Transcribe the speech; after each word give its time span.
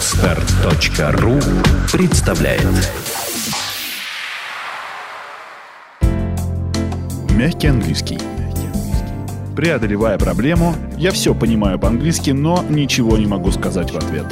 Отстар.ру 0.00 1.38
представляет 1.92 2.66
Мягкий 7.36 7.66
английский. 7.66 8.18
Преодолевая 9.54 10.16
проблему, 10.16 10.74
я 10.96 11.10
все 11.10 11.34
понимаю 11.34 11.78
по-английски, 11.78 12.30
но 12.30 12.64
ничего 12.70 13.18
не 13.18 13.26
могу 13.26 13.52
сказать 13.52 13.90
в 13.90 13.96
ответ. 13.98 14.24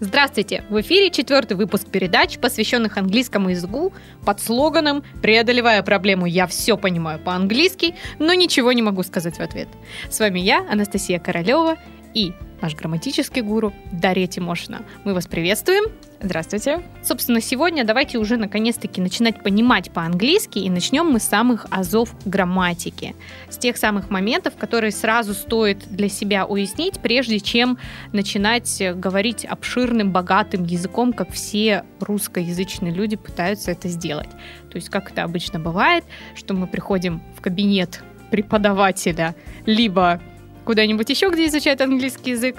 Здравствуйте! 0.00 0.62
В 0.70 0.80
эфире 0.80 1.10
четвертый 1.10 1.56
выпуск 1.56 1.88
передач, 1.88 2.38
посвященных 2.38 2.96
английскому 2.98 3.48
языку 3.48 3.92
под 4.24 4.40
слоганом 4.40 5.02
«Преодолевая 5.22 5.82
проблему, 5.82 6.24
я 6.26 6.46
все 6.46 6.76
понимаю 6.76 7.18
по-английски, 7.18 7.96
но 8.20 8.32
ничего 8.32 8.70
не 8.70 8.80
могу 8.80 9.02
сказать 9.02 9.38
в 9.38 9.40
ответ». 9.40 9.66
С 10.08 10.20
вами 10.20 10.38
я, 10.38 10.64
Анастасия 10.70 11.18
Королева, 11.18 11.78
и 12.14 12.32
наш 12.60 12.74
грамматический 12.74 13.42
гуру 13.42 13.72
Дарья 13.92 14.26
Тимошина. 14.26 14.82
Мы 15.04 15.14
вас 15.14 15.26
приветствуем. 15.26 15.84
Здравствуйте. 16.20 16.82
Собственно, 17.04 17.40
сегодня 17.40 17.84
давайте 17.84 18.18
уже 18.18 18.36
наконец-таки 18.36 19.00
начинать 19.00 19.42
понимать 19.42 19.92
по-английски, 19.92 20.58
и 20.58 20.68
начнем 20.68 21.06
мы 21.06 21.20
с 21.20 21.24
самых 21.24 21.66
азов 21.70 22.12
грамматики. 22.24 23.14
С 23.48 23.56
тех 23.56 23.76
самых 23.76 24.10
моментов, 24.10 24.56
которые 24.56 24.90
сразу 24.90 25.34
стоит 25.34 25.88
для 25.88 26.08
себя 26.08 26.44
уяснить, 26.44 26.98
прежде 26.98 27.38
чем 27.38 27.78
начинать 28.12 28.82
говорить 28.96 29.44
обширным, 29.44 30.10
богатым 30.10 30.64
языком, 30.64 31.12
как 31.12 31.30
все 31.30 31.84
русскоязычные 32.00 32.92
люди 32.92 33.14
пытаются 33.14 33.70
это 33.70 33.86
сделать. 33.88 34.30
То 34.70 34.76
есть, 34.76 34.88
как 34.88 35.12
это 35.12 35.22
обычно 35.22 35.60
бывает, 35.60 36.04
что 36.34 36.54
мы 36.54 36.66
приходим 36.66 37.22
в 37.36 37.40
кабинет 37.40 38.02
преподавателя, 38.30 39.36
либо 39.64 40.20
куда-нибудь 40.68 41.08
еще, 41.08 41.30
где 41.30 41.46
изучают 41.46 41.80
английский 41.80 42.32
язык, 42.32 42.56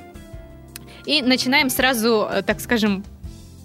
и 1.05 1.21
начинаем 1.21 1.69
сразу, 1.69 2.27
э, 2.27 2.41
так 2.41 2.59
скажем, 2.59 3.03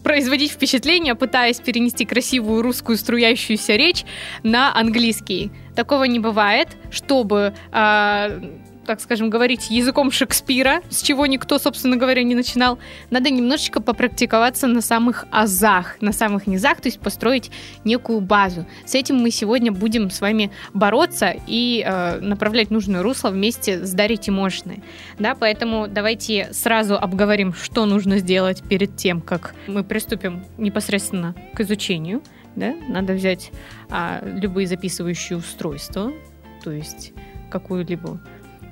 производить 0.02 0.50
впечатление, 0.52 1.14
пытаясь 1.14 1.60
перенести 1.60 2.04
красивую 2.04 2.60
русскую 2.60 2.98
струящуюся 2.98 3.76
речь 3.76 4.04
на 4.42 4.70
английский. 4.76 5.50
Такого 5.74 6.04
не 6.04 6.18
бывает, 6.18 6.68
чтобы 6.90 7.54
э, 7.72 8.40
так 8.84 9.00
скажем, 9.00 9.30
говорить 9.30 9.70
языком 9.70 10.10
Шекспира, 10.10 10.82
с 10.90 11.02
чего 11.02 11.26
никто, 11.26 11.58
собственно 11.58 11.96
говоря, 11.96 12.22
не 12.22 12.34
начинал, 12.34 12.78
надо 13.10 13.30
немножечко 13.30 13.80
попрактиковаться 13.80 14.66
на 14.66 14.80
самых 14.80 15.26
азах, 15.30 15.96
на 16.00 16.12
самых 16.12 16.46
низах, 16.46 16.80
то 16.80 16.88
есть 16.88 17.00
построить 17.00 17.50
некую 17.84 18.20
базу. 18.20 18.66
С 18.84 18.94
этим 18.94 19.16
мы 19.16 19.30
сегодня 19.30 19.72
будем 19.72 20.10
с 20.10 20.20
вами 20.20 20.50
бороться 20.72 21.34
и 21.46 21.84
э, 21.86 22.20
направлять 22.20 22.70
нужное 22.70 23.02
русло 23.02 23.30
вместе 23.30 23.84
с 23.84 23.92
Дарьей 23.92 24.18
Тимошиной. 24.18 24.82
Да, 25.18 25.34
поэтому 25.34 25.88
давайте 25.88 26.52
сразу 26.52 26.96
обговорим, 26.96 27.54
что 27.54 27.86
нужно 27.86 28.18
сделать 28.18 28.62
перед 28.62 28.96
тем, 28.96 29.20
как 29.20 29.54
мы 29.66 29.84
приступим 29.84 30.44
непосредственно 30.58 31.34
к 31.54 31.60
изучению. 31.60 32.22
Да? 32.56 32.74
Надо 32.88 33.14
взять 33.14 33.50
а, 33.90 34.22
любые 34.24 34.66
записывающие 34.66 35.38
устройства, 35.38 36.12
то 36.62 36.70
есть 36.70 37.12
какую-либо 37.50 38.20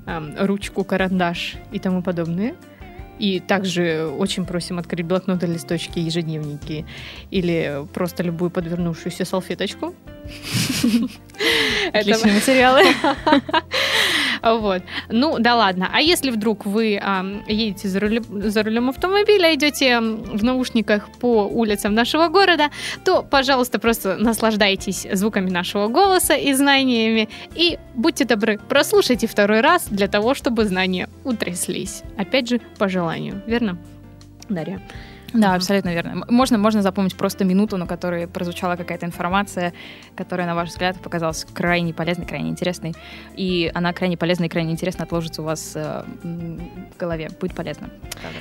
ручку, 0.06 0.84
карандаш 0.84 1.54
и 1.72 1.78
тому 1.78 2.02
подобное. 2.02 2.54
И 3.18 3.40
также 3.40 4.06
очень 4.06 4.44
просим 4.46 4.78
открыть 4.78 5.06
блокноты, 5.06 5.46
листочки, 5.46 6.00
ежедневники 6.00 6.86
или 7.30 7.86
просто 7.92 8.22
любую 8.22 8.50
подвернувшуюся 8.50 9.24
салфеточку. 9.24 9.94
Отличные 11.92 12.34
материалы. 12.34 12.82
Вот. 14.42 14.82
Ну, 15.08 15.38
да 15.38 15.56
ладно. 15.56 15.88
А 15.92 16.00
если 16.00 16.30
вдруг 16.30 16.66
вы 16.66 16.98
а, 17.00 17.24
едете 17.46 17.88
за 17.88 18.00
рулем, 18.00 18.24
за 18.28 18.62
рулем 18.62 18.90
автомобиля, 18.90 19.54
идете 19.54 20.00
в 20.00 20.42
наушниках 20.42 21.08
по 21.20 21.44
улицам 21.46 21.94
нашего 21.94 22.28
города, 22.28 22.70
то, 23.04 23.22
пожалуйста, 23.22 23.78
просто 23.78 24.16
наслаждайтесь 24.16 25.06
звуками 25.12 25.50
нашего 25.50 25.88
голоса 25.88 26.34
и 26.34 26.52
знаниями. 26.52 27.28
И 27.54 27.78
будьте 27.94 28.24
добры, 28.24 28.58
прослушайте 28.68 29.26
второй 29.26 29.60
раз 29.60 29.86
для 29.88 30.08
того, 30.08 30.34
чтобы 30.34 30.64
знания 30.64 31.08
утряслись. 31.24 32.02
Опять 32.16 32.48
же, 32.48 32.60
по 32.78 32.88
желанию. 32.88 33.42
Верно, 33.46 33.78
Дарья? 34.48 34.80
Да, 35.32 35.54
абсолютно 35.54 35.94
верно. 35.94 36.24
Можно, 36.28 36.58
можно 36.58 36.82
запомнить 36.82 37.16
просто 37.16 37.44
минуту, 37.44 37.76
на 37.76 37.86
которой 37.86 38.26
прозвучала 38.26 38.76
какая-то 38.76 39.06
информация, 39.06 39.72
которая, 40.14 40.46
на 40.46 40.54
ваш 40.54 40.68
взгляд, 40.68 41.00
показалась 41.00 41.46
крайне 41.54 41.94
полезной, 41.94 42.26
крайне 42.26 42.50
интересной. 42.50 42.94
И 43.34 43.70
она 43.74 43.92
крайне 43.92 44.16
полезна 44.16 44.44
и 44.44 44.48
крайне 44.48 44.72
интересно 44.72 45.04
отложится 45.04 45.42
у 45.42 45.44
вас 45.44 45.72
э, 45.74 46.04
в 46.22 46.98
голове. 46.98 47.30
Будет 47.40 47.54
полезно. 47.54 47.88
Правда. 48.20 48.38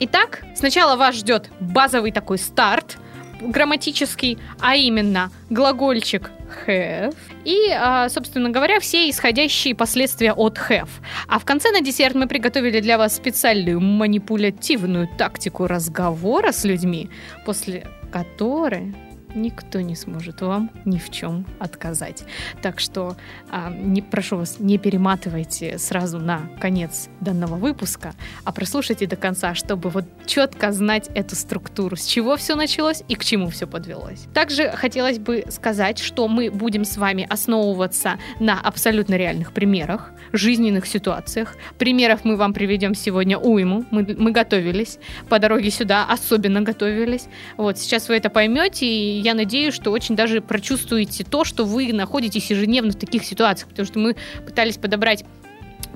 Итак, 0.00 0.44
сначала 0.54 0.96
вас 0.96 1.14
ждет 1.14 1.50
базовый 1.60 2.12
такой 2.12 2.38
старт 2.38 2.98
грамматический, 3.40 4.38
а 4.60 4.76
именно 4.76 5.30
глагольчик 5.50 6.30
have 6.66 7.14
и, 7.44 7.70
а, 7.70 8.08
собственно 8.08 8.50
говоря, 8.50 8.80
все 8.80 9.10
исходящие 9.10 9.74
последствия 9.74 10.32
от 10.32 10.58
have. 10.58 10.88
А 11.28 11.38
в 11.38 11.44
конце 11.44 11.70
на 11.70 11.80
десерт 11.80 12.14
мы 12.14 12.26
приготовили 12.26 12.80
для 12.80 12.98
вас 12.98 13.14
специальную 13.16 13.80
манипулятивную 13.80 15.08
тактику 15.18 15.66
разговора 15.66 16.52
с 16.52 16.64
людьми, 16.64 17.10
после 17.44 17.86
которой 18.12 18.94
никто 19.34 19.80
не 19.80 19.96
сможет 19.96 20.40
вам 20.40 20.70
ни 20.84 20.98
в 20.98 21.10
чем 21.10 21.46
отказать. 21.58 22.24
Так 22.62 22.80
что 22.80 23.16
а, 23.50 23.70
не, 23.70 24.02
прошу 24.02 24.36
вас, 24.36 24.58
не 24.58 24.78
перематывайте 24.78 25.78
сразу 25.78 26.18
на 26.18 26.42
конец 26.60 27.08
данного 27.20 27.56
выпуска, 27.56 28.14
а 28.44 28.52
прослушайте 28.52 29.06
до 29.06 29.16
конца, 29.16 29.54
чтобы 29.54 29.90
вот 29.90 30.04
четко 30.26 30.72
знать 30.72 31.10
эту 31.14 31.36
структуру, 31.36 31.96
с 31.96 32.04
чего 32.04 32.36
все 32.36 32.54
началось 32.54 33.02
и 33.08 33.14
к 33.14 33.24
чему 33.24 33.50
все 33.50 33.66
подвелось. 33.66 34.26
Также 34.34 34.70
хотелось 34.70 35.18
бы 35.18 35.44
сказать, 35.48 35.98
что 35.98 36.28
мы 36.28 36.50
будем 36.50 36.84
с 36.84 36.96
вами 36.96 37.26
основываться 37.28 38.18
на 38.40 38.60
абсолютно 38.60 39.14
реальных 39.14 39.52
примерах, 39.52 40.12
жизненных 40.32 40.86
ситуациях. 40.86 41.56
Примеров 41.78 42.24
мы 42.24 42.36
вам 42.36 42.52
приведем 42.52 42.94
сегодня 42.94 43.38
уйму. 43.38 43.84
Мы, 43.90 44.14
мы 44.18 44.30
готовились 44.30 44.98
по 45.28 45.38
дороге 45.38 45.70
сюда, 45.70 46.06
особенно 46.08 46.60
готовились. 46.60 47.26
Вот 47.56 47.78
сейчас 47.78 48.08
вы 48.08 48.16
это 48.16 48.30
поймете, 48.30 48.86
и 48.86 49.20
я 49.24 49.34
надеюсь, 49.34 49.74
что 49.74 49.90
очень 49.90 50.14
даже 50.14 50.40
прочувствуете 50.40 51.24
то, 51.24 51.44
что 51.44 51.64
вы 51.64 51.92
находитесь 51.92 52.50
ежедневно 52.50 52.92
в 52.92 52.96
таких 52.96 53.24
ситуациях, 53.24 53.70
потому 53.70 53.86
что 53.86 53.98
мы 53.98 54.16
пытались 54.44 54.76
подобрать 54.76 55.24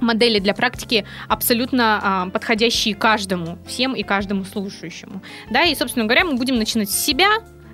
модели 0.01 0.39
для 0.39 0.55
практики 0.55 1.05
абсолютно 1.29 2.01
а, 2.03 2.27
подходящие 2.31 2.95
каждому, 2.95 3.59
всем 3.67 3.95
и 3.95 4.03
каждому 4.03 4.45
слушающему. 4.45 5.23
Да, 5.51 5.65
и, 5.65 5.75
собственно 5.75 6.07
говоря, 6.07 6.25
мы 6.25 6.37
будем 6.37 6.57
начинать 6.57 6.91
с 6.91 6.99
себя, 6.99 7.29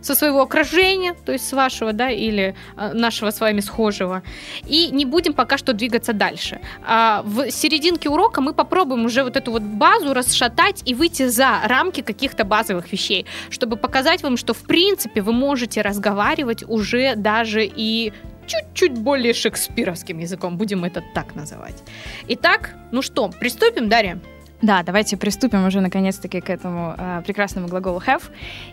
со 0.04 0.14
своего 0.14 0.42
окружения, 0.42 1.14
то 1.24 1.32
есть 1.32 1.48
с 1.48 1.52
вашего, 1.52 1.92
да, 1.92 2.10
или 2.10 2.54
э, 2.76 2.92
нашего 2.92 3.30
с 3.30 3.40
вами 3.40 3.60
схожего. 3.60 4.22
И 4.68 4.90
не 4.92 5.04
будем 5.04 5.32
пока 5.32 5.58
что 5.58 5.72
двигаться 5.72 6.12
дальше. 6.12 6.60
А 6.86 7.22
в 7.24 7.50
серединке 7.50 8.08
урока 8.08 8.40
мы 8.40 8.52
попробуем 8.52 9.04
уже 9.06 9.24
вот 9.24 9.36
эту 9.36 9.50
вот 9.50 9.62
базу 9.62 10.12
расшатать 10.12 10.82
и 10.84 10.94
выйти 10.94 11.28
за 11.28 11.60
рамки 11.64 12.02
каких-то 12.02 12.44
базовых 12.44 12.92
вещей, 12.92 13.26
чтобы 13.50 13.76
показать 13.76 14.22
вам, 14.22 14.36
что 14.36 14.52
в 14.52 14.62
принципе 14.62 15.22
вы 15.22 15.32
можете 15.32 15.82
разговаривать 15.82 16.64
уже 16.68 17.14
даже 17.16 17.64
и 17.64 18.12
чуть-чуть 18.46 18.92
более 18.92 19.32
шекспировским 19.32 20.18
языком, 20.18 20.56
будем 20.58 20.84
это 20.84 21.02
так 21.14 21.34
называть. 21.34 21.82
Итак, 22.28 22.74
ну 22.92 23.02
что, 23.02 23.28
приступим, 23.28 23.88
Дарья? 23.88 24.20
Да, 24.64 24.82
давайте 24.82 25.18
приступим 25.18 25.66
уже 25.66 25.82
наконец-таки 25.82 26.40
к 26.40 26.48
этому 26.48 26.94
э, 26.96 27.22
прекрасному 27.26 27.68
глаголу 27.68 27.98
have. 27.98 28.22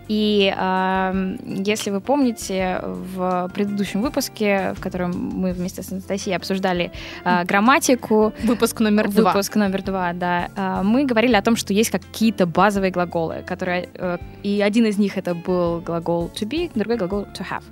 И 0.07 0.53
э, 0.57 1.38
если 1.66 1.91
вы 1.91 2.00
помните, 2.00 2.79
в 2.81 3.52
предыдущем 3.53 4.02
выпуске, 4.02 4.74
в 4.78 4.79
котором 4.79 5.12
мы 5.12 5.52
вместе 5.52 5.84
с 5.84 5.91
Анастасией 5.91 6.38
обсуждали 6.38 6.94
э, 7.25 7.44
грамматику... 7.44 8.31
Выпуск 8.44 8.79
номер 8.79 9.09
два. 9.09 9.32
Выпуск 9.32 9.58
номер 9.58 9.84
два, 9.84 10.14
да. 10.14 10.47
Э, 10.55 10.82
мы 10.82 11.03
говорили 11.03 11.35
о 11.35 11.41
том, 11.41 11.58
что 11.58 11.73
есть 11.73 11.90
какие-то 11.90 12.46
базовые 12.46 12.91
глаголы, 12.91 13.44
которые... 13.46 13.90
Э, 13.96 14.17
и 14.44 14.61
один 14.61 14.85
из 14.85 14.97
них 14.97 15.17
это 15.17 15.35
был 15.35 15.82
глагол 15.82 16.32
to 16.34 16.47
be, 16.47 16.72
другой 16.73 16.96
глагол 16.96 17.23
to 17.23 17.46
have. 17.49 17.64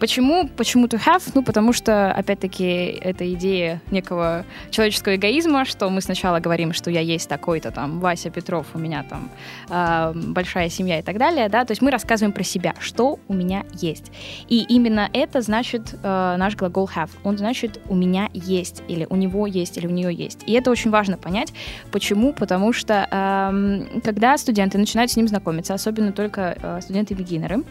Почему? 0.00 0.48
Почему 0.48 0.86
to 0.86 0.98
have? 0.98 1.22
Ну, 1.34 1.42
потому 1.42 1.74
что, 1.74 2.10
опять-таки, 2.10 2.64
это 3.02 3.30
идея 3.34 3.82
некого 3.90 4.46
человеческого 4.70 5.16
эгоизма, 5.16 5.66
что 5.66 5.90
мы 5.90 6.00
сначала 6.00 6.40
говорим, 6.40 6.72
что 6.72 6.90
я 6.90 7.00
есть 7.00 7.28
такой-то 7.28 7.65
какой-то 7.66 7.74
там 7.74 8.00
Вася 8.00 8.30
Петров, 8.30 8.66
у 8.74 8.78
меня 8.78 9.02
там 9.02 9.30
э, 9.68 10.12
большая 10.14 10.68
семья 10.68 10.98
и 10.98 11.02
так 11.02 11.18
далее, 11.18 11.48
да, 11.48 11.64
то 11.64 11.72
есть 11.72 11.82
мы 11.82 11.90
рассказываем 11.90 12.32
про 12.32 12.44
себя, 12.44 12.74
что 12.80 13.18
у 13.28 13.34
меня 13.34 13.64
есть. 13.82 14.12
И 14.48 14.64
именно 14.68 15.08
это 15.12 15.40
значит 15.40 15.94
э, 16.02 16.36
наш 16.38 16.56
глагол 16.56 16.88
have. 16.96 17.10
Он 17.24 17.38
значит 17.38 17.80
у 17.88 17.94
меня 17.94 18.28
есть, 18.32 18.82
или 18.88 19.06
у 19.10 19.16
него 19.16 19.46
есть, 19.46 19.78
или 19.78 19.86
у 19.86 19.90
нее 19.90 20.12
есть. 20.14 20.44
И 20.46 20.52
это 20.52 20.70
очень 20.70 20.90
важно 20.90 21.16
понять. 21.16 21.52
Почему? 21.90 22.32
Потому 22.32 22.72
что 22.72 23.06
э, 23.10 24.00
когда 24.04 24.38
студенты 24.38 24.78
начинают 24.78 25.10
с 25.10 25.16
ним 25.16 25.28
знакомиться, 25.28 25.74
особенно 25.74 26.12
только 26.12 26.40
э, 26.62 26.80
студенты-бигинеры, 26.82 27.64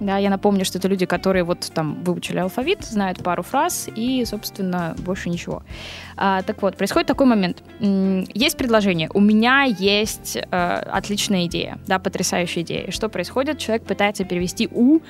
Да, 0.00 0.18
я 0.18 0.30
напомню, 0.30 0.64
что 0.64 0.78
это 0.78 0.88
люди, 0.88 1.06
которые 1.06 1.44
вот 1.44 1.70
там 1.74 2.02
выучили 2.04 2.40
алфавит, 2.40 2.84
знают 2.84 3.22
пару 3.22 3.42
фраз 3.42 3.88
и, 3.96 4.24
собственно, 4.26 4.94
больше 4.98 5.30
ничего. 5.30 5.62
А, 6.16 6.42
так 6.42 6.62
вот, 6.62 6.76
происходит 6.76 7.06
такой 7.06 7.26
момент. 7.26 7.62
Есть 8.34 8.56
предложение. 8.56 9.08
У 9.14 9.20
меня 9.20 9.41
есть 9.50 10.36
э, 10.36 10.46
отличная 10.50 11.46
идея, 11.46 11.78
да, 11.86 11.98
потрясающая 11.98 12.62
идея. 12.62 12.90
Что 12.90 13.08
происходит? 13.08 13.58
Человек 13.58 13.84
пытается 13.84 14.24
перевести 14.24 14.68
«у», 14.70 15.00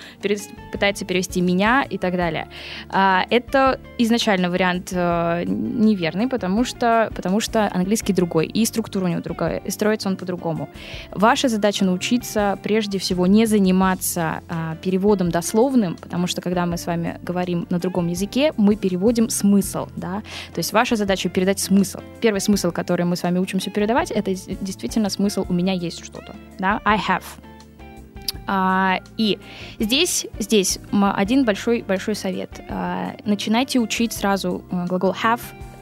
пытается 0.72 1.04
перевести 1.04 1.40
«меня» 1.40 1.84
и 1.88 1.98
так 1.98 2.16
далее. 2.16 2.48
А, 2.88 3.24
это 3.30 3.80
изначально 3.98 4.50
вариант 4.50 4.90
э, 4.92 5.44
неверный, 5.46 6.28
потому 6.28 6.64
что, 6.64 7.10
потому 7.14 7.40
что 7.40 7.70
английский 7.72 8.12
другой, 8.12 8.46
и 8.46 8.64
структура 8.64 9.04
у 9.04 9.08
него 9.08 9.20
другая, 9.20 9.58
и 9.58 9.70
строится 9.70 10.08
он 10.08 10.16
по-другому. 10.16 10.68
Ваша 11.10 11.48
задача 11.48 11.84
научиться 11.84 12.58
прежде 12.62 12.98
всего 12.98 13.26
не 13.26 13.46
заниматься 13.46 14.42
а, 14.48 14.76
переводом 14.76 15.30
дословным, 15.30 15.96
потому 15.96 16.26
что 16.26 16.40
когда 16.40 16.66
мы 16.66 16.76
с 16.76 16.86
вами 16.86 17.18
говорим 17.22 17.66
на 17.70 17.78
другом 17.78 18.08
языке, 18.08 18.52
мы 18.56 18.76
переводим 18.76 19.30
смысл, 19.30 19.88
да, 19.96 20.22
то 20.54 20.58
есть 20.58 20.72
ваша 20.72 20.96
задача 20.96 21.28
передать 21.28 21.60
смысл. 21.60 22.00
Первый 22.20 22.40
смысл, 22.40 22.70
который 22.70 23.04
мы 23.04 23.16
с 23.16 23.22
вами 23.22 23.38
учимся 23.38 23.70
передавать, 23.70 24.11
это 24.12 24.34
действительно 24.34 25.10
смысл 25.10 25.44
«у 25.48 25.52
меня 25.52 25.72
есть 25.72 26.04
что-то», 26.04 26.34
да, 26.58 26.80
I 26.84 26.98
have. 26.98 27.24
А, 28.46 29.00
и 29.16 29.38
здесь, 29.78 30.26
здесь 30.38 30.78
один 30.90 31.44
большой, 31.44 31.82
большой 31.82 32.14
совет. 32.14 32.60
А, 32.68 33.14
начинайте 33.24 33.78
учить 33.78 34.12
сразу 34.12 34.64
э, 34.70 34.86
глагол 34.86 35.14
have 35.22 35.40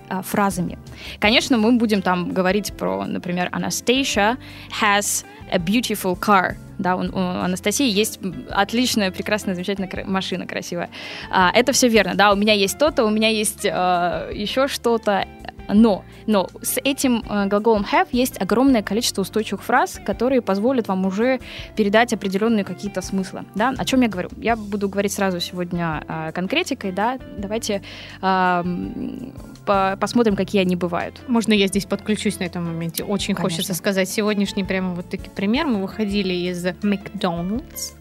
а, 0.09 0.23
фразами. 0.23 0.79
Конечно, 1.19 1.57
мы 1.57 1.73
будем 1.73 2.03
там 2.03 2.33
говорить 2.33 2.73
про, 2.73 3.05
например, 3.05 3.49
Anastasia 3.53 4.37
has 4.81 5.25
a 5.51 5.59
beautiful 5.59 6.19
car. 6.19 6.57
Да, 6.79 6.97
у, 6.97 7.03
у 7.03 7.19
Анастасии 7.19 7.89
есть 7.89 8.19
отличная, 8.51 9.11
прекрасная, 9.11 9.55
замечательная 9.55 10.05
машина 10.07 10.47
красивая. 10.47 10.91
А, 11.31 11.51
это 11.55 11.73
все 11.73 11.89
верно, 11.89 12.15
да, 12.15 12.33
у 12.33 12.37
меня 12.37 12.55
есть 12.55 12.79
то-то, 12.79 13.05
у 13.05 13.11
меня 13.11 13.29
есть 13.29 13.67
а, 13.67 14.31
еще 14.33 14.67
что-то. 14.67 15.27
Но, 15.75 16.05
но 16.27 16.49
с 16.63 16.79
этим 16.83 17.23
э, 17.29 17.47
глаголом 17.47 17.85
have 17.91 18.09
есть 18.13 18.41
огромное 18.41 18.83
количество 18.83 19.23
устойчивых 19.23 19.63
фраз, 19.63 20.01
которые 20.05 20.43
позволят 20.43 20.89
вам 20.89 21.07
уже 21.07 21.41
передать 21.77 22.13
определенные 22.13 22.65
какие-то 22.65 23.03
смыслы. 23.03 23.45
Да? 23.55 23.75
О 23.77 23.85
чем 23.85 24.01
я 24.01 24.09
говорю? 24.09 24.31
Я 24.37 24.57
буду 24.57 24.89
говорить 24.89 25.13
сразу 25.13 25.41
сегодня 25.41 26.05
э, 26.09 26.33
конкретикой, 26.33 26.93
да, 26.93 27.19
давайте 27.37 27.83
э, 28.21 28.65
по 29.67 29.97
посмотрим, 30.01 30.37
какие 30.37 30.63
они 30.63 30.77
бывают. 30.77 31.21
Можно 31.29 31.53
я 31.53 31.67
здесь 31.67 31.87
подключусь 31.87 32.39
на 32.39 32.45
этом 32.45 32.65
моменте? 32.65 33.05
Очень 33.05 33.35
Конечно. 33.35 33.43
хочется 33.57 33.75
сказать. 33.75 34.09
Сегодняшний 34.09 34.65
прямо 34.65 34.95
вот 34.95 35.09
такой 35.09 35.31
пример. 35.31 35.67
Мы 35.67 35.83
выходили 35.83 36.33
из 36.33 36.65
Макдональдс. 36.83 37.93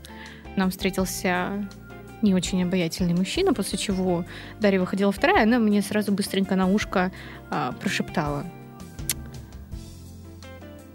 Нам 0.55 0.71
встретился 0.71 1.67
не 2.21 2.33
очень 2.33 2.63
обаятельный 2.63 3.13
мужчина, 3.13 3.53
после 3.53 3.77
чего 3.77 4.25
Дарья 4.59 4.79
выходила 4.79 5.11
вторая, 5.11 5.43
она 5.43 5.59
мне 5.59 5.81
сразу 5.81 6.11
быстренько 6.11 6.55
на 6.55 6.67
ушко 6.67 7.11
а, 7.49 7.73
прошептала. 7.73 8.45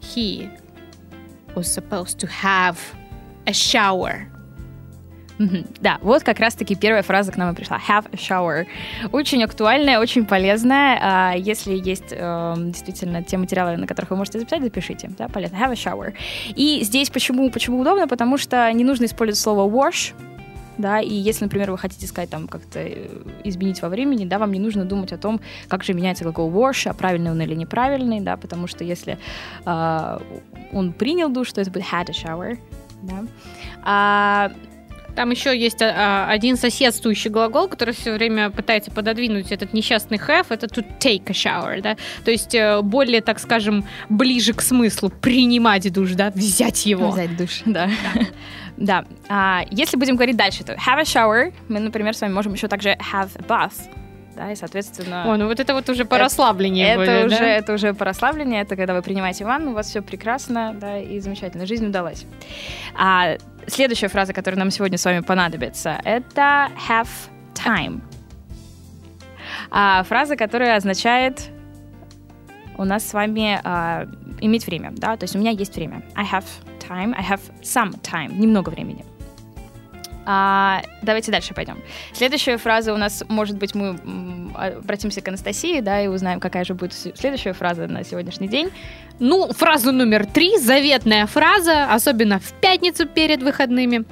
He 0.00 0.48
was 1.54 1.64
supposed 1.64 2.18
to 2.18 2.28
have 2.42 2.76
a 3.46 3.52
shower. 3.52 4.26
Да, 5.80 5.98
вот 6.00 6.22
как 6.22 6.38
раз-таки 6.38 6.76
первая 6.76 7.02
фраза 7.02 7.32
к 7.32 7.36
нам 7.36 7.52
и 7.52 7.56
пришла. 7.56 7.80
Have 7.88 8.06
a 8.12 8.16
shower. 8.16 8.66
Очень 9.10 9.42
актуальная, 9.42 9.98
очень 9.98 10.24
полезная. 10.24 10.98
А, 11.02 11.34
если 11.36 11.74
есть 11.74 12.12
эм, 12.12 12.70
действительно 12.70 13.22
те 13.22 13.36
материалы, 13.36 13.76
на 13.76 13.86
которых 13.86 14.10
вы 14.10 14.16
можете 14.16 14.38
записать, 14.38 14.62
запишите. 14.62 15.10
Да, 15.18 15.28
полезно. 15.28 15.56
Have 15.56 15.72
a 15.72 15.74
shower. 15.74 16.14
И 16.54 16.80
здесь 16.84 17.10
почему, 17.10 17.50
почему 17.50 17.80
удобно? 17.80 18.06
Потому 18.06 18.38
что 18.38 18.72
не 18.72 18.84
нужно 18.84 19.06
использовать 19.06 19.40
слово 19.40 19.68
wash, 19.68 20.14
да, 20.78 21.00
и 21.00 21.14
если, 21.14 21.44
например, 21.44 21.70
вы 21.70 21.78
хотите 21.78 22.06
сказать 22.06 22.30
там 22.30 22.48
как-то 22.48 22.80
э, 22.80 23.08
изменить 23.44 23.82
во 23.82 23.88
времени, 23.88 24.24
да, 24.24 24.38
вам 24.38 24.52
не 24.52 24.60
нужно 24.60 24.84
думать 24.84 25.12
о 25.12 25.18
том, 25.18 25.40
как 25.68 25.84
же 25.84 25.94
меняется 25.94 26.24
глагол 26.24 26.50
wash, 26.50 26.88
а 26.88 26.94
правильный 26.94 27.30
он 27.30 27.40
или 27.40 27.54
неправильный, 27.54 28.20
да, 28.20 28.36
потому 28.36 28.66
что 28.66 28.84
если 28.84 29.18
э, 29.64 30.18
он 30.72 30.92
принял 30.92 31.28
душ, 31.28 31.52
то 31.52 31.60
это 31.60 31.70
будет 31.70 31.84
had 31.84 32.08
a 32.08 32.12
shower, 32.12 32.58
да. 33.02 33.24
А, 33.82 34.50
там 35.14 35.30
еще 35.30 35.56
есть 35.56 35.82
а, 35.82 36.26
один 36.28 36.56
соседствующий 36.56 37.30
глагол, 37.30 37.68
который 37.68 37.94
все 37.94 38.12
время 38.12 38.50
пытается 38.50 38.90
пододвинуть 38.90 39.52
этот 39.52 39.72
несчастный 39.72 40.18
have, 40.18 40.46
это 40.50 40.66
to 40.66 40.84
take 40.98 41.24
a 41.28 41.32
shower, 41.32 41.80
да, 41.80 41.96
то 42.24 42.30
есть 42.30 42.54
э, 42.54 42.80
более, 42.82 43.20
так 43.20 43.38
скажем, 43.38 43.84
ближе 44.08 44.52
к 44.52 44.60
смыслу 44.60 45.10
принимать 45.10 45.92
душ, 45.92 46.12
да, 46.12 46.30
взять 46.30 46.86
его. 46.86 47.10
Взять 47.10 47.36
душ, 47.36 47.62
да. 47.64 47.90
да. 48.14 48.26
Да. 48.76 49.04
А, 49.28 49.62
если 49.70 49.96
будем 49.96 50.16
говорить 50.16 50.36
дальше, 50.36 50.64
то 50.64 50.72
have 50.72 50.98
a 50.98 51.02
shower. 51.02 51.52
Мы, 51.68 51.78
например, 51.78 52.14
с 52.14 52.20
вами 52.20 52.32
можем 52.32 52.54
еще 52.54 52.66
также 52.66 52.90
have 52.90 53.30
a 53.38 53.42
bath. 53.42 53.74
Да, 54.36 54.50
и, 54.50 54.56
соответственно... 54.56 55.32
О, 55.32 55.36
ну 55.36 55.46
вот 55.46 55.60
это 55.60 55.74
вот 55.74 55.88
уже 55.88 56.04
по 56.04 56.18
расслаблению 56.18 56.88
это, 56.88 56.98
будет, 56.98 57.26
уже, 57.26 57.38
да? 57.38 57.46
Это 57.46 57.72
уже 57.72 57.94
по 57.94 58.04
расслаблению, 58.04 58.62
это 58.62 58.74
когда 58.74 58.94
вы 58.94 59.02
принимаете 59.02 59.44
ванну, 59.44 59.70
у 59.70 59.74
вас 59.74 59.88
все 59.88 60.02
прекрасно, 60.02 60.74
да, 60.74 60.98
и 60.98 61.20
замечательно, 61.20 61.66
жизнь 61.66 61.86
удалась. 61.86 62.26
А 62.98 63.36
следующая 63.66 64.08
фраза, 64.08 64.32
которая 64.32 64.58
нам 64.58 64.70
сегодня 64.70 64.98
с 64.98 65.04
вами 65.04 65.20
понадобится, 65.20 66.00
это 66.04 66.68
have 66.88 67.08
time. 67.54 68.00
А, 69.70 70.02
фраза, 70.04 70.36
которая 70.36 70.76
означает 70.76 71.50
у 72.76 72.84
нас 72.84 73.08
с 73.08 73.12
вами 73.12 73.60
а, 73.62 74.06
иметь 74.40 74.66
время, 74.66 74.92
да, 74.92 75.16
то 75.16 75.24
есть 75.24 75.36
у 75.36 75.38
меня 75.38 75.50
есть 75.50 75.74
время. 75.76 76.02
I 76.14 76.24
have 76.24 76.44
time, 76.80 77.14
I 77.16 77.22
have 77.22 77.40
some 77.62 78.00
time, 78.00 78.36
немного 78.36 78.70
времени. 78.70 79.04
А, 80.26 80.82
давайте 81.02 81.30
дальше 81.30 81.54
пойдем. 81.54 81.78
Следующая 82.12 82.56
фраза 82.56 82.94
у 82.94 82.96
нас, 82.96 83.24
может 83.28 83.58
быть, 83.58 83.74
мы 83.74 83.98
обратимся 84.54 85.20
к 85.20 85.28
Анастасии, 85.28 85.80
да, 85.80 86.00
и 86.00 86.06
узнаем, 86.06 86.40
какая 86.40 86.64
же 86.64 86.74
будет 86.74 86.92
следующая 86.94 87.52
фраза 87.52 87.86
на 87.86 88.04
сегодняшний 88.04 88.48
день. 88.48 88.70
Ну, 89.18 89.52
фраза 89.52 89.92
номер 89.92 90.26
три, 90.26 90.58
заветная 90.58 91.26
фраза, 91.26 91.92
особенно 91.92 92.38
в 92.38 92.52
пятницу 92.60 93.06
перед 93.06 93.42
выходными. 93.42 94.04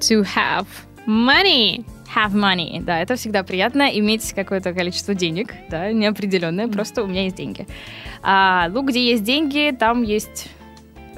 To 0.00 0.24
have 0.36 0.66
money. 1.06 1.84
Have 2.14 2.32
money, 2.32 2.82
да, 2.82 3.00
это 3.00 3.16
всегда 3.16 3.42
приятно, 3.42 3.90
иметь 3.98 4.32
какое-то 4.32 4.72
количество 4.72 5.14
денег, 5.14 5.52
да, 5.68 5.92
неопределенное, 5.92 6.66
просто 6.66 7.02
у 7.02 7.06
меня 7.06 7.24
есть 7.24 7.36
деньги. 7.36 7.66
А, 8.22 8.68
ну, 8.68 8.82
где 8.82 9.10
есть 9.10 9.24
деньги, 9.24 9.76
там 9.78 10.02
есть 10.02 10.48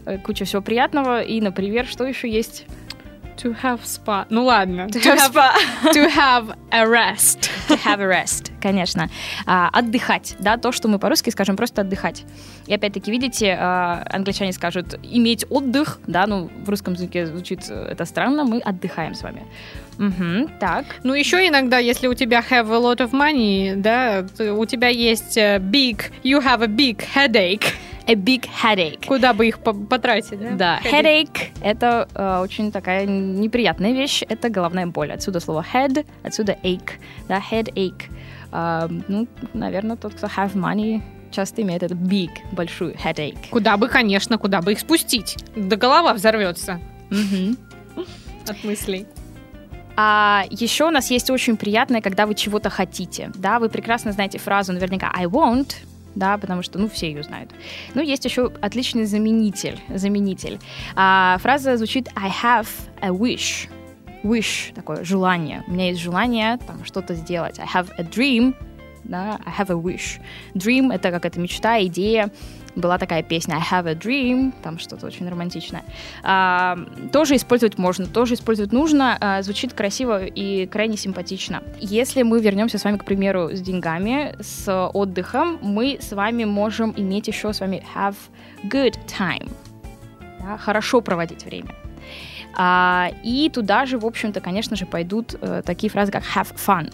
Э, 0.06 0.18
куча 0.18 0.44
всего 0.44 0.62
приятного. 0.62 1.22
И, 1.22 1.40
например, 1.40 1.86
что 1.86 2.04
еще 2.04 2.28
есть? 2.28 2.66
To 3.42 3.56
have 3.62 3.80
spa. 3.84 4.26
Ну 4.28 4.44
ладно. 4.44 4.86
To, 4.88 5.00
to 5.00 5.16
have, 5.16 5.30
spa. 5.30 5.54
to 5.94 6.08
have 6.10 6.54
a 6.70 6.86
rest. 6.86 7.48
To 7.68 7.76
have 7.84 8.00
a 8.00 8.06
rest, 8.06 8.52
конечно. 8.60 9.08
А, 9.46 9.70
отдыхать, 9.72 10.36
да, 10.40 10.58
то, 10.58 10.72
что 10.72 10.88
мы 10.88 10.98
по-русски 10.98 11.30
скажем, 11.30 11.56
просто 11.56 11.80
отдыхать. 11.80 12.24
И 12.66 12.74
опять-таки, 12.74 13.10
видите, 13.10 13.56
а, 13.58 14.04
англичане 14.10 14.52
скажут 14.52 14.98
иметь 15.02 15.46
отдых, 15.48 16.00
да, 16.06 16.26
ну, 16.26 16.50
в 16.64 16.68
русском 16.68 16.94
языке 16.94 17.26
звучит 17.26 17.70
это 17.70 18.04
странно, 18.04 18.44
мы 18.44 18.58
отдыхаем 18.58 19.14
с 19.14 19.22
вами. 19.22 19.46
Угу, 19.98 20.50
так. 20.60 20.84
Ну, 21.02 21.14
еще 21.14 21.48
иногда, 21.48 21.78
если 21.78 22.08
у 22.08 22.14
тебя 22.14 22.40
have 22.40 22.70
a 22.70 22.78
lot 22.78 22.98
of 22.98 23.12
money, 23.12 23.74
да, 23.74 24.26
у 24.52 24.66
тебя 24.66 24.88
есть 24.88 25.38
э, 25.38 25.58
big, 25.58 26.10
you 26.22 26.44
have 26.44 26.62
a 26.62 26.66
big 26.66 27.02
headache 27.14 27.72
a 28.10 28.14
big 28.14 28.48
headache. 28.62 29.06
Куда 29.06 29.32
бы 29.32 29.46
их 29.46 29.60
потратить, 29.60 30.40
да? 30.40 30.50
Да, 30.56 30.80
headache, 30.82 31.50
это 31.62 32.08
э, 32.14 32.40
очень 32.42 32.72
такая 32.72 33.06
неприятная 33.06 33.92
вещь, 33.92 34.22
это 34.28 34.48
головная 34.48 34.86
боль. 34.86 35.12
Отсюда 35.12 35.40
слово 35.40 35.64
head, 35.72 36.04
отсюда 36.24 36.56
ache, 36.62 36.94
да, 37.28 37.40
headache. 37.50 38.04
Э, 38.52 38.88
ну, 39.08 39.28
наверное, 39.54 39.96
тот, 39.96 40.14
кто 40.14 40.26
have 40.26 40.54
money, 40.54 41.02
часто 41.30 41.62
имеет 41.62 41.82
это 41.84 41.94
big, 41.94 42.30
большую 42.52 42.94
headache. 42.94 43.48
Куда 43.50 43.76
бы, 43.76 43.88
конечно, 43.88 44.38
куда 44.38 44.60
бы 44.60 44.72
их 44.72 44.80
спустить? 44.80 45.36
Да 45.54 45.76
голова 45.76 46.12
взорвется. 46.12 46.80
От 48.48 48.64
мыслей. 48.64 49.06
А 49.96 50.44
еще 50.50 50.86
у 50.86 50.90
нас 50.90 51.10
есть 51.10 51.30
очень 51.30 51.56
приятное, 51.56 52.00
когда 52.00 52.26
вы 52.26 52.34
чего-то 52.34 52.70
хотите. 52.70 53.30
Да, 53.34 53.58
вы 53.58 53.68
прекрасно 53.68 54.12
знаете 54.12 54.38
фразу 54.38 54.72
наверняка 54.72 55.12
I 55.14 55.26
want, 55.26 55.74
да, 56.14 56.38
потому 56.38 56.62
что, 56.62 56.78
ну, 56.78 56.88
все 56.88 57.08
ее 57.08 57.22
знают. 57.22 57.50
Ну, 57.94 58.02
есть 58.02 58.24
еще 58.24 58.52
отличный 58.60 59.04
заменитель, 59.04 59.78
заменитель. 59.88 60.58
А, 60.96 61.38
фраза 61.40 61.76
звучит 61.76 62.08
I 62.16 62.30
have 62.42 62.68
a 63.00 63.10
wish. 63.10 63.68
Wish, 64.22 64.74
такое 64.74 65.04
желание. 65.04 65.64
У 65.66 65.72
меня 65.72 65.88
есть 65.88 66.00
желание 66.00 66.58
там 66.66 66.84
что-то 66.84 67.14
сделать. 67.14 67.58
I 67.58 67.66
have 67.66 67.90
a 67.96 68.02
dream, 68.02 68.54
да, 69.04 69.38
I 69.44 69.52
have 69.52 69.70
a 69.70 69.76
wish. 69.76 70.20
Dream— 70.54 70.92
это 70.94 71.10
как 71.10 71.24
это 71.24 71.40
мечта, 71.40 71.82
идея. 71.84 72.30
Была 72.76 72.98
такая 72.98 73.22
песня 73.22 73.54
I 73.56 73.60
have 73.60 73.88
a 73.88 73.94
dream, 73.94 74.52
там 74.62 74.78
что-то 74.78 75.06
очень 75.06 75.28
романтичное. 75.28 75.82
А, 76.22 76.78
тоже 77.12 77.36
использовать 77.36 77.78
можно, 77.78 78.06
тоже 78.06 78.34
использовать 78.34 78.72
нужно. 78.72 79.16
А, 79.20 79.42
звучит 79.42 79.72
красиво 79.72 80.24
и 80.24 80.66
крайне 80.66 80.96
симпатично. 80.96 81.62
Если 81.78 82.22
мы 82.22 82.40
вернемся 82.40 82.78
с 82.78 82.84
вами, 82.84 82.96
к 82.96 83.04
примеру, 83.04 83.50
с 83.52 83.60
деньгами, 83.60 84.36
с 84.40 84.88
отдыхом, 84.94 85.58
мы 85.62 85.98
с 86.00 86.12
вами 86.12 86.44
можем 86.44 86.94
иметь 86.96 87.28
еще 87.28 87.52
с 87.52 87.60
вами 87.60 87.82
have 87.94 88.16
good 88.64 88.94
time. 89.06 89.50
Да, 90.40 90.56
хорошо 90.56 91.00
проводить 91.00 91.44
время. 91.44 91.74
А, 92.56 93.10
и 93.22 93.50
туда 93.50 93.86
же, 93.86 93.98
в 93.98 94.06
общем-то, 94.06 94.40
конечно 94.40 94.76
же, 94.76 94.86
пойдут 94.86 95.34
э, 95.40 95.62
такие 95.64 95.90
фразы, 95.90 96.12
как 96.12 96.22
have 96.22 96.54
fun. 96.54 96.92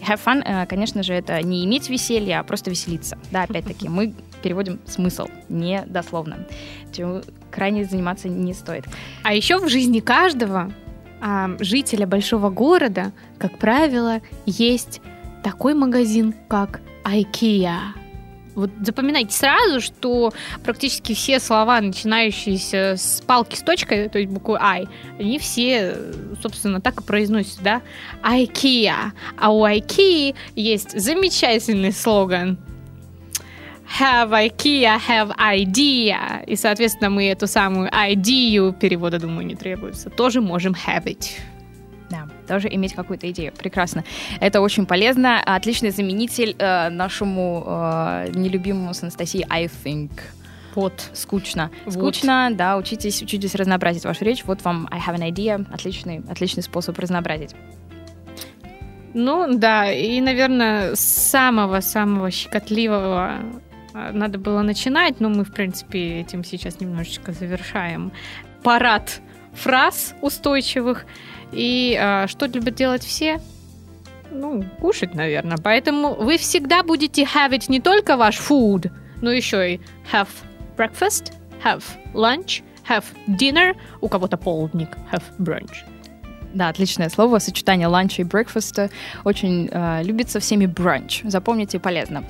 Have 0.00 0.20
fun, 0.24 0.42
э, 0.44 0.66
конечно 0.66 1.02
же, 1.02 1.12
это 1.12 1.42
не 1.42 1.64
иметь 1.64 1.88
веселье, 1.88 2.38
а 2.38 2.42
просто 2.42 2.70
веселиться. 2.70 3.18
Да, 3.30 3.42
опять-таки, 3.42 3.88
мы 3.88 4.14
переводим 4.42 4.80
смысл, 4.86 5.28
не 5.48 5.82
дословно. 5.86 6.46
Чему 6.92 7.22
крайне 7.50 7.84
заниматься 7.84 8.28
не 8.28 8.54
стоит. 8.54 8.84
А 9.22 9.34
еще 9.34 9.58
в 9.58 9.68
жизни 9.68 10.00
каждого 10.00 10.72
а, 11.20 11.50
жителя 11.60 12.06
большого 12.06 12.50
города, 12.50 13.12
как 13.38 13.58
правило, 13.58 14.20
есть 14.46 15.00
такой 15.42 15.74
магазин, 15.74 16.34
как 16.48 16.80
IKEA. 17.04 17.78
Вот 18.60 18.70
запоминайте 18.82 19.32
сразу, 19.32 19.80
что 19.80 20.32
практически 20.62 21.14
все 21.14 21.40
слова, 21.40 21.80
начинающиеся 21.80 22.96
с 22.96 23.22
палки 23.26 23.56
с 23.56 23.62
точкой, 23.62 24.08
то 24.08 24.18
есть 24.18 24.30
буквы 24.30 24.58
I, 24.60 24.88
они 25.18 25.38
все, 25.38 25.96
собственно, 26.42 26.80
так 26.80 27.00
и 27.00 27.02
произносятся, 27.04 27.62
да? 27.62 27.82
IKEA. 28.22 29.12
А 29.38 29.52
у 29.52 29.64
IKEA 29.66 30.34
есть 30.54 30.98
замечательный 30.98 31.92
слоган 31.92 32.58
have 33.98 34.30
IKEA, 34.30 34.98
have 35.08 35.36
idea. 35.36 36.44
И, 36.46 36.56
соответственно, 36.56 37.10
мы 37.10 37.28
эту 37.28 37.46
самую 37.46 37.88
idea, 37.90 38.72
перевода, 38.78 39.18
думаю, 39.18 39.46
не 39.46 39.54
требуется, 39.54 40.10
тоже 40.10 40.40
можем 40.40 40.74
have 40.74 41.04
it. 41.04 41.26
Тоже 42.50 42.68
иметь 42.68 42.94
какую-то 42.94 43.30
идею. 43.30 43.52
Прекрасно. 43.56 44.02
Это 44.40 44.60
очень 44.60 44.84
полезно. 44.84 45.40
Отличный 45.40 45.90
заменитель 45.90 46.56
э, 46.58 46.88
нашему 46.88 47.62
э, 47.64 48.32
нелюбимому 48.34 48.92
с 48.92 49.04
Анастасией 49.04 49.46
I 49.48 49.66
think. 49.66 50.10
Вот. 50.74 51.10
Скучно. 51.12 51.70
Вот. 51.84 51.94
Скучно, 51.94 52.50
да, 52.52 52.76
учитесь, 52.76 53.22
учитесь 53.22 53.54
разнообразить 53.54 54.04
вашу 54.04 54.24
речь. 54.24 54.42
Вот 54.46 54.64
вам 54.64 54.88
I 54.90 54.98
have 54.98 55.16
an 55.16 55.32
idea. 55.32 55.64
Отличный, 55.72 56.24
отличный 56.28 56.64
способ 56.64 56.98
разнообразить. 56.98 57.54
Ну, 59.14 59.56
да, 59.56 59.92
и, 59.92 60.20
наверное, 60.20 60.96
с 60.96 61.00
самого-самого 61.00 62.32
щекотливого 62.32 63.36
а, 63.94 64.12
надо 64.12 64.38
было 64.38 64.62
начинать, 64.62 65.20
но 65.20 65.28
мы, 65.28 65.44
в 65.44 65.52
принципе, 65.52 66.20
этим 66.22 66.42
сейчас 66.42 66.80
немножечко 66.80 67.30
завершаем. 67.30 68.10
Парад 68.64 69.20
фраз 69.54 70.14
устойчивых. 70.20 71.06
И 71.52 71.98
а, 72.00 72.26
что 72.28 72.46
любят 72.46 72.74
делать 72.74 73.04
все? 73.04 73.40
Ну, 74.30 74.64
кушать, 74.80 75.14
наверное. 75.14 75.58
Поэтому 75.58 76.14
вы 76.14 76.38
всегда 76.38 76.82
будете 76.82 77.22
have 77.22 77.50
it 77.50 77.64
не 77.68 77.80
только 77.80 78.16
ваш 78.16 78.38
food, 78.38 78.90
но 79.20 79.30
еще 79.30 79.74
и 79.74 79.80
have 80.12 80.28
breakfast, 80.76 81.32
have 81.64 81.82
lunch, 82.14 82.62
have 82.88 83.04
dinner, 83.26 83.76
у 84.00 84.08
кого-то 84.08 84.36
полдник, 84.36 84.90
have 85.12 85.22
brunch. 85.38 85.84
Да, 86.54 86.68
отличное 86.68 87.08
слово. 87.08 87.38
Сочетание 87.38 87.86
ланча 87.86 88.22
и 88.22 88.24
брекфаста 88.24 88.90
очень 89.24 89.68
э, 89.70 90.02
любится 90.02 90.40
всеми 90.40 90.66
бранч. 90.66 91.22
Запомните, 91.24 91.78
полезно. 91.78 92.24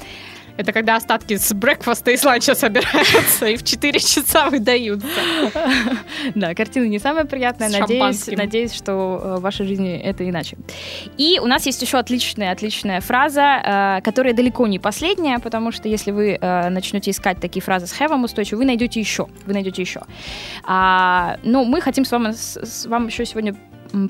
Это 0.60 0.72
когда 0.72 0.96
остатки 0.96 1.36
с 1.38 1.54
брекфаста 1.54 2.10
и 2.10 2.16
с 2.18 2.24
ланча 2.24 2.54
собираются 2.54 3.46
и 3.46 3.56
в 3.56 3.64
4 3.64 3.98
часа 3.98 4.50
выдаются. 4.50 5.08
Да, 6.34 6.54
картина 6.54 6.84
не 6.84 6.98
самая 6.98 7.24
приятная. 7.24 7.70
Надеюсь, 7.70 8.26
надеюсь, 8.26 8.74
что 8.74 9.20
э, 9.22 9.36
в 9.38 9.40
вашей 9.40 9.66
жизни 9.66 9.98
это 9.98 10.28
иначе. 10.28 10.58
И 11.16 11.38
у 11.42 11.46
нас 11.46 11.64
есть 11.64 11.80
еще 11.80 11.98
отличная, 11.98 12.52
отличная 12.52 13.00
фраза, 13.00 13.98
э, 13.98 14.00
которая 14.02 14.34
далеко 14.34 14.66
не 14.66 14.78
последняя, 14.78 15.38
потому 15.38 15.72
что 15.72 15.88
если 15.88 16.10
вы 16.10 16.38
э, 16.38 16.68
начнете 16.68 17.10
искать 17.10 17.40
такие 17.40 17.62
фразы 17.62 17.86
с 17.86 17.98
have 17.98 18.22
устойчиво, 18.22 18.58
вы 18.58 18.66
найдете 18.66 19.00
еще. 19.00 19.28
Вы 19.46 19.54
найдете 19.54 19.80
еще. 19.80 20.02
А, 20.64 21.38
но 21.42 21.64
мы 21.64 21.80
хотим 21.80 22.04
с 22.04 22.12
вами, 22.12 22.32
с, 22.32 22.86
вам 22.86 23.06
еще 23.06 23.24
сегодня 23.24 23.56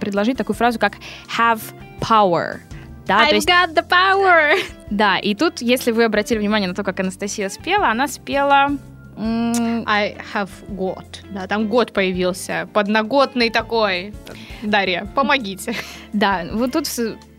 предложить 0.00 0.36
такую 0.36 0.56
фразу, 0.56 0.80
как 0.80 0.94
have 1.38 1.60
power. 2.00 2.58
Да, 3.06 3.28
I've 3.28 3.34
есть 3.34 3.48
got 3.48 3.74
the 3.74 3.86
power! 3.88 4.56
Да, 4.90 5.18
и 5.18 5.34
тут, 5.34 5.60
если 5.60 5.92
вы 5.92 6.04
обратили 6.04 6.38
внимание 6.38 6.68
на 6.68 6.74
то, 6.74 6.82
как 6.84 7.00
Анастасия 7.00 7.48
спела, 7.48 7.88
она 7.88 8.08
спела... 8.08 8.70
I 9.16 10.16
have 10.32 10.50
got. 10.68 11.04
Да, 11.30 11.46
там 11.46 11.68
год 11.68 11.92
появился. 11.92 12.68
Подноготный 12.72 13.50
такой. 13.50 14.14
Дарья, 14.62 15.06
помогите. 15.14 15.74
Да, 16.14 16.46
вот 16.52 16.72
тут 16.72 16.86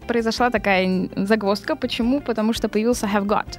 произошла 0.08 0.50
такая 0.52 1.10
загвоздка. 1.16 1.76
Почему? 1.76 2.22
Потому 2.22 2.54
что 2.54 2.70
появился 2.70 3.08
have 3.08 3.26
got. 3.26 3.58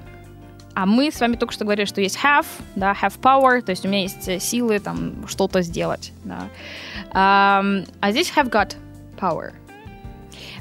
А 0.74 0.86
мы 0.86 1.10
с 1.10 1.20
вами 1.20 1.36
только 1.36 1.52
что 1.52 1.64
говорили, 1.64 1.86
что 1.86 2.00
есть 2.00 2.18
have, 2.22 2.46
да, 2.76 2.92
have 2.92 3.18
power, 3.20 3.60
то 3.60 3.70
есть 3.70 3.84
у 3.84 3.88
меня 3.88 4.02
есть 4.02 4.26
э, 4.28 4.38
силы 4.38 4.78
там 4.78 5.26
что-то 5.28 5.60
сделать, 5.60 6.12
да. 6.24 6.48
Ам, 7.10 7.84
а 8.00 8.10
здесь 8.10 8.32
have 8.34 8.50
got 8.50 8.74
power. 9.20 9.52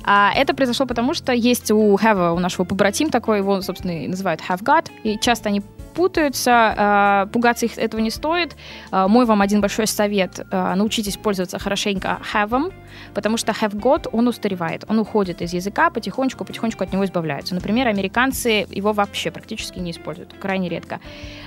А 0.03 0.31
это 0.35 0.53
произошло 0.53 0.85
потому, 0.85 1.13
что 1.13 1.33
есть 1.33 1.71
у 1.71 1.95
have, 1.95 2.33
у 2.33 2.39
нашего 2.39 2.65
побратим 2.65 3.09
такой, 3.09 3.39
его, 3.39 3.61
собственно, 3.61 4.07
называют 4.07 4.41
have 4.49 4.63
got, 4.63 4.89
и 5.03 5.17
часто 5.19 5.49
они 5.49 5.61
путаются, 5.91 6.51
а, 6.77 7.25
пугаться 7.27 7.65
их 7.65 7.77
этого 7.77 8.01
не 8.01 8.09
стоит. 8.09 8.55
А, 8.91 9.07
мой 9.07 9.25
вам 9.25 9.41
один 9.41 9.61
большой 9.61 9.87
совет, 9.87 10.45
а, 10.51 10.75
научитесь 10.75 11.17
пользоваться 11.17 11.59
хорошенько 11.59 12.19
have 12.33 12.73
потому 13.13 13.37
что 13.37 13.51
have 13.51 13.73
got, 13.73 14.09
он 14.11 14.27
устаревает, 14.27 14.83
он 14.87 14.99
уходит 14.99 15.41
из 15.41 15.53
языка, 15.53 15.89
потихонечку, 15.89 16.45
потихонечку 16.45 16.83
от 16.83 16.91
него 16.91 17.05
избавляются. 17.05 17.55
Например, 17.55 17.87
американцы 17.87 18.67
его 18.69 18.93
вообще 18.93 19.31
практически 19.31 19.79
не 19.79 19.91
используют, 19.91 20.33
крайне 20.39 20.69
редко. 20.69 20.99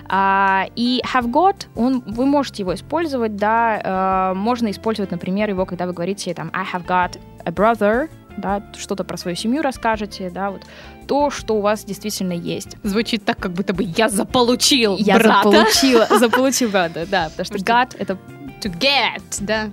И 0.09 1.03
have 1.15 1.31
got, 1.31 1.67
он, 1.75 2.01
вы 2.07 2.27
можете 2.27 2.63
его 2.63 2.75
использовать, 2.75 3.37
да, 3.37 4.33
можно 4.35 4.71
использовать, 4.71 5.11
например, 5.11 5.51
его, 5.51 5.67
когда 5.67 5.87
вы 5.87 5.93
говорите 5.93 6.33
там 6.35 6.51
I 6.55 6.65
have 6.65 6.87
got 6.87 7.19
a 7.45 7.51
brother, 7.51 8.09
да, 8.37 8.63
что-то 8.77 9.05
про 9.05 9.17
свою 9.17 9.37
семью 9.37 9.63
расскажете, 9.63 10.31
да, 10.31 10.51
вот 10.51 10.63
то, 11.07 11.31
что 11.31 11.57
у 11.57 11.61
вас 11.61 11.85
действительно 11.85 12.33
есть. 12.33 12.77
Звучит 12.83 13.25
так, 13.25 13.39
как 13.39 13.53
будто 13.53 13.75
бы 13.75 13.83
я 13.83 14.09
заполучил 14.09 14.97
Я 14.97 15.19
брата. 15.19 15.51
заполучила, 15.51 16.07
заполучил 16.19 16.69
брата, 16.69 17.07
да, 17.07 17.31
потому 17.31 17.45
что 17.45 17.57
got 17.59 17.97
это 17.99 18.19
To 18.65 18.71
get, 18.79 19.23
да. 19.41 19.71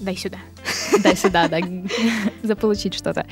Дай 0.00 0.16
сюда. 0.16 0.38
дай 1.02 1.14
сюда, 1.14 1.48
да, 1.48 1.58
заполучить 2.42 2.94
что-то. 2.94 3.26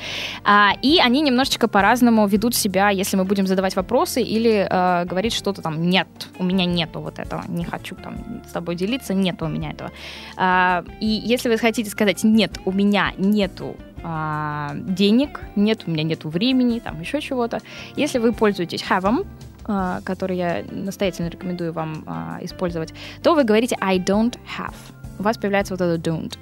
А, 0.45 0.73
и 0.83 0.99
они 0.99 1.23
немножечко 1.23 1.67
по-разному 1.67 2.27
ведут 2.27 2.55
себя, 2.55 2.91
если 2.91 3.17
мы 3.17 3.25
будем 3.25 3.47
задавать 3.47 3.75
вопросы 3.77 4.21
или 4.23 4.67
э, 4.69 5.05
говорить 5.07 5.33
что-то 5.33 5.63
там, 5.63 5.89
нет, 5.89 6.09
у 6.39 6.45
меня 6.45 6.67
нету 6.67 7.01
вот 7.01 7.19
этого, 7.19 7.43
не 7.49 7.65
хочу 7.65 7.95
там 7.95 8.43
с 8.47 8.53
тобой 8.53 8.75
делиться, 8.75 9.15
нет 9.15 9.41
у 9.43 9.49
меня 9.49 9.71
этого. 9.71 9.91
А, 10.37 10.85
и 11.01 11.07
если 11.07 11.49
вы 11.49 11.57
хотите 11.57 11.91
сказать, 11.91 12.25
нет, 12.25 12.59
у 12.67 12.73
меня 12.73 13.13
нету 13.17 13.77
а, 14.03 14.73
денег, 14.75 15.41
нет, 15.57 15.85
у 15.87 15.91
меня 15.91 16.03
нету 16.03 16.29
времени, 16.29 16.79
там 16.79 17.01
еще 17.01 17.21
чего-то, 17.21 17.61
если 17.97 18.19
вы 18.19 18.33
пользуетесь 18.33 18.83
have 18.83 19.27
а, 19.71 20.01
который 20.03 20.37
я 20.37 20.65
настоятельно 20.71 21.29
рекомендую 21.29 21.73
вам 21.73 22.05
а, 22.07 22.39
использовать, 22.41 22.95
то 23.23 23.35
вы 23.35 23.45
говорите 23.45 23.77
I 23.81 23.99
don't 23.99 24.39
have. 24.59 24.75
У 25.19 25.23
вас 25.23 25.37
появляется 25.37 25.75
вот 25.75 25.81
это 25.81 26.01
don't. 26.01 26.39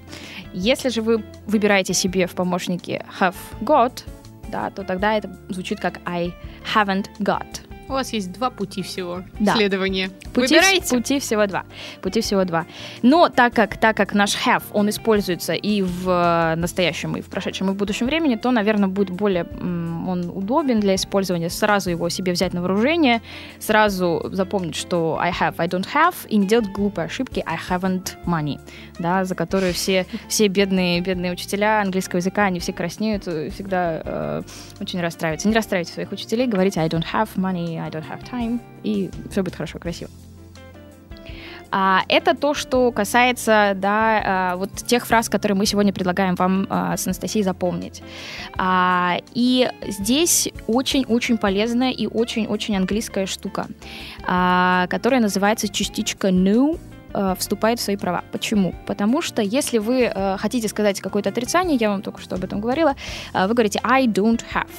Если 0.53 0.91
же 0.91 1.03
вы 1.03 1.25
выбираете 1.47 1.93
себе 1.93 2.27
в 2.27 2.35
помощнике 2.35 3.05
have 3.21 3.35
got, 3.61 4.05
да, 4.49 4.71
то 4.71 4.85
тогда 4.85 5.15
это 5.15 5.37
звучит 5.49 5.81
как 5.81 6.01
I 6.05 6.33
haven't 6.75 7.07
got. 7.19 7.66
У 7.89 7.93
вас 7.93 8.13
есть 8.13 8.33
два 8.33 8.51
пути 8.51 8.83
всего 8.83 9.23
Да. 9.39 9.55
следования. 9.55 10.11
Пути, 10.35 10.55
Выбирайте. 10.55 10.97
пути 10.97 11.19
всего 11.21 11.47
два. 11.47 11.65
Пути 12.03 12.21
всего 12.21 12.45
два. 12.45 12.67
Но 13.03 13.29
так 13.29 13.55
как, 13.55 13.77
так 13.79 13.97
как 13.97 14.15
наш 14.15 14.37
have, 14.47 14.63
он 14.73 14.89
используется 14.89 15.53
и 15.55 15.83
в 15.83 16.09
э, 16.09 16.57
настоящем, 16.57 17.17
и 17.17 17.21
в 17.21 17.27
прошедшем, 17.27 17.71
и 17.71 17.73
в 17.73 17.77
будущем 17.77 18.07
времени, 18.07 18.37
то, 18.37 18.51
наверное, 18.51 18.89
будет 18.89 19.11
более 19.11 19.45
он 20.09 20.31
удобен 20.35 20.81
для 20.81 20.95
использования. 20.95 21.51
Сразу 21.51 21.91
его 21.91 22.09
себе 22.09 22.33
взять 22.33 22.53
на 22.53 22.61
вооружение, 22.61 23.23
сразу 23.59 24.29
запомнить, 24.33 24.77
что 24.77 25.19
I 25.21 25.31
have, 25.33 25.55
I 25.59 25.67
don't 25.69 25.87
have, 25.95 26.15
и 26.29 26.37
не 26.37 26.47
делать 26.47 26.69
глупые 26.73 27.07
ошибки 27.07 27.43
I 27.47 27.57
haven't 27.71 28.17
money, 28.25 28.59
да, 28.99 29.25
за 29.25 29.35
которую 29.35 29.73
все, 29.75 30.07
все 30.29 30.49
бедные, 30.49 31.01
бедные 31.01 31.33
учителя 31.33 31.81
английского 31.81 32.19
языка, 32.19 32.45
они 32.45 32.61
все 32.61 32.73
краснеют, 32.73 33.27
э, 33.27 33.51
всегда 33.51 34.03
э, 34.05 34.43
очень 34.81 35.01
расстраиваются. 35.01 35.49
Не 35.49 35.55
расстраивайте 35.55 35.93
своих 35.93 36.13
учителей, 36.13 36.47
говорите 36.47 36.81
I 36.81 36.89
don't 36.89 37.05
have 37.13 37.29
money, 37.37 37.79
I 37.79 37.91
don't 37.91 38.07
have 38.09 38.23
time, 38.31 38.61
и 38.83 39.11
все 39.31 39.43
будет 39.43 39.57
хорошо, 39.57 39.79
красиво. 39.79 40.11
А, 41.71 42.03
это 42.09 42.35
то, 42.35 42.55
что 42.55 42.93
касается 42.93 43.73
да, 43.77 44.23
а, 44.25 44.57
вот 44.57 44.71
тех 44.73 45.07
фраз, 45.07 45.29
которые 45.29 45.57
мы 45.57 45.67
сегодня 45.67 45.93
предлагаем 45.93 46.35
вам 46.35 46.67
а, 46.71 46.97
с 46.97 47.07
Анастасией 47.07 47.45
запомнить. 47.45 48.03
А, 48.57 49.19
и 49.35 49.69
здесь 49.87 50.49
очень-очень 50.67 51.39
полезная 51.39 51.91
и 51.91 52.07
очень-очень 52.07 52.77
английская 52.77 53.27
штука, 53.27 53.67
а, 54.27 54.87
которая 54.89 55.21
называется 55.21 55.69
частичка 55.69 56.31
new 56.31 56.79
э, 57.17 57.35
вступает 57.39 57.79
в 57.79 57.83
свои 57.83 57.97
права. 57.97 58.23
Почему? 58.33 58.75
Потому 58.87 59.23
что 59.23 59.43
если 59.43 59.79
вы 59.79 60.03
э, 60.03 60.37
хотите 60.37 60.69
сказать 60.69 61.01
какое-то 61.01 61.31
отрицание, 61.31 61.77
я 61.81 61.91
вам 61.91 62.03
только 62.03 62.21
что 62.21 62.37
об 62.37 62.45
этом 62.45 62.61
говорила, 62.61 62.95
э, 63.33 63.47
вы 63.47 63.55
говорите 63.55 63.81
I 63.83 64.07
don't 64.07 64.43
have, 64.55 64.71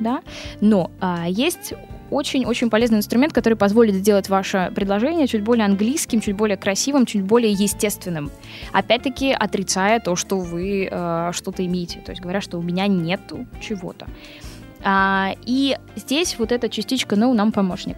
да, 0.00 0.20
но 0.60 0.90
а, 1.00 1.26
есть 1.28 1.74
очень-очень 2.10 2.70
полезный 2.70 2.98
инструмент, 2.98 3.32
который 3.32 3.54
позволит 3.54 3.94
сделать 3.94 4.28
ваше 4.28 4.70
предложение 4.74 5.26
чуть 5.26 5.42
более 5.42 5.64
английским, 5.64 6.20
чуть 6.20 6.36
более 6.36 6.56
красивым, 6.56 7.06
чуть 7.06 7.22
более 7.22 7.52
естественным. 7.52 8.30
Опять-таки 8.72 9.32
отрицая 9.32 10.00
то, 10.00 10.14
что 10.14 10.38
вы 10.38 10.88
э, 10.90 11.30
что-то 11.32 11.64
имеете. 11.66 12.00
То 12.00 12.12
есть 12.12 12.22
говоря, 12.22 12.40
что 12.40 12.58
у 12.58 12.62
меня 12.62 12.86
нету 12.86 13.46
чего-то. 13.60 14.06
А, 14.84 15.34
и 15.44 15.76
здесь 15.96 16.38
вот 16.38 16.52
эта 16.52 16.68
частичка 16.68 17.16
«no» 17.16 17.32
нам 17.32 17.52
помощник. 17.52 17.96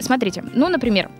Смотрите, 0.00 0.44
ну, 0.52 0.68
например, 0.68 1.10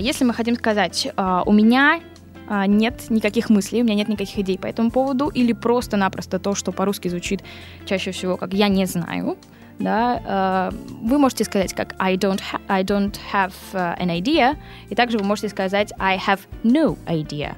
если 0.00 0.24
мы 0.24 0.34
хотим 0.34 0.56
сказать 0.56 1.08
а, 1.16 1.42
«у 1.44 1.52
меня 1.52 2.00
а, 2.48 2.66
нет 2.66 3.10
никаких 3.10 3.50
мыслей, 3.50 3.82
у 3.82 3.84
меня 3.84 3.94
нет 3.94 4.08
никаких 4.08 4.38
идей 4.38 4.58
по 4.58 4.66
этому 4.66 4.90
поводу, 4.90 5.28
или 5.28 5.52
просто-напросто 5.52 6.38
то, 6.38 6.54
что 6.54 6.72
по-русски 6.72 7.08
звучит 7.08 7.42
чаще 7.86 8.10
всего 8.10 8.36
как 8.36 8.52
«я 8.52 8.68
не 8.68 8.86
знаю», 8.86 9.36
да, 9.80 10.70
вы 11.02 11.18
можете 11.18 11.42
сказать 11.42 11.74
как 11.74 11.96
I 11.98 12.14
don't, 12.14 12.40
ha- 12.52 12.60
I 12.68 12.84
don't 12.84 13.16
have 13.32 13.52
an 13.72 14.06
idea, 14.06 14.56
и 14.88 14.94
также 14.94 15.18
вы 15.18 15.24
можете 15.24 15.48
сказать 15.48 15.92
I 15.98 16.16
have 16.16 16.40
no 16.62 16.96
idea. 17.08 17.56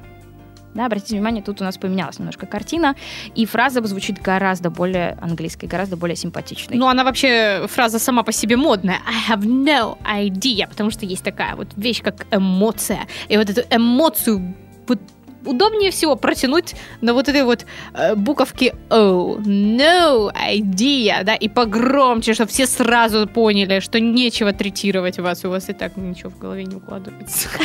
Да, 0.76 0.86
обратите 0.86 1.14
внимание, 1.14 1.42
тут 1.42 1.60
у 1.60 1.64
нас 1.64 1.78
поменялась 1.78 2.18
немножко 2.18 2.46
картина, 2.46 2.94
и 3.34 3.46
фраза 3.46 3.84
звучит 3.86 4.20
гораздо 4.20 4.70
более 4.70 5.18
английской, 5.22 5.66
гораздо 5.66 5.96
более 5.96 6.16
симпатичной. 6.16 6.76
Ну, 6.76 6.86
она 6.86 7.02
вообще, 7.02 7.66
фраза 7.68 7.98
сама 7.98 8.22
по 8.22 8.32
себе 8.32 8.56
модная. 8.56 8.98
I 9.06 9.34
have 9.34 9.42
no 9.44 9.98
idea, 10.04 10.68
потому 10.68 10.90
что 10.90 11.06
есть 11.06 11.24
такая 11.24 11.56
вот 11.56 11.68
вещь, 11.76 12.02
как 12.02 12.26
эмоция. 12.30 13.06
И 13.28 13.36
вот 13.36 13.48
эту 13.48 13.62
эмоцию 13.70 14.54
вот 14.86 15.00
удобнее 15.46 15.90
всего 15.90 16.16
протянуть 16.16 16.74
на 17.00 17.14
вот 17.14 17.28
этой 17.28 17.44
вот 17.44 17.66
э, 17.94 18.14
буковке 18.14 18.74
O. 18.90 19.38
No 19.38 20.32
idea, 20.34 21.24
да, 21.24 21.34
и 21.34 21.48
погромче, 21.48 22.34
чтобы 22.34 22.50
все 22.50 22.66
сразу 22.66 23.26
поняли, 23.26 23.80
что 23.80 24.00
нечего 24.00 24.52
третировать 24.52 25.18
вас, 25.18 25.44
у 25.44 25.50
вас 25.50 25.68
и 25.68 25.72
так 25.72 25.96
ничего 25.96 26.30
в 26.30 26.38
голове 26.38 26.64
не 26.64 26.76
укладывается. 26.76 27.48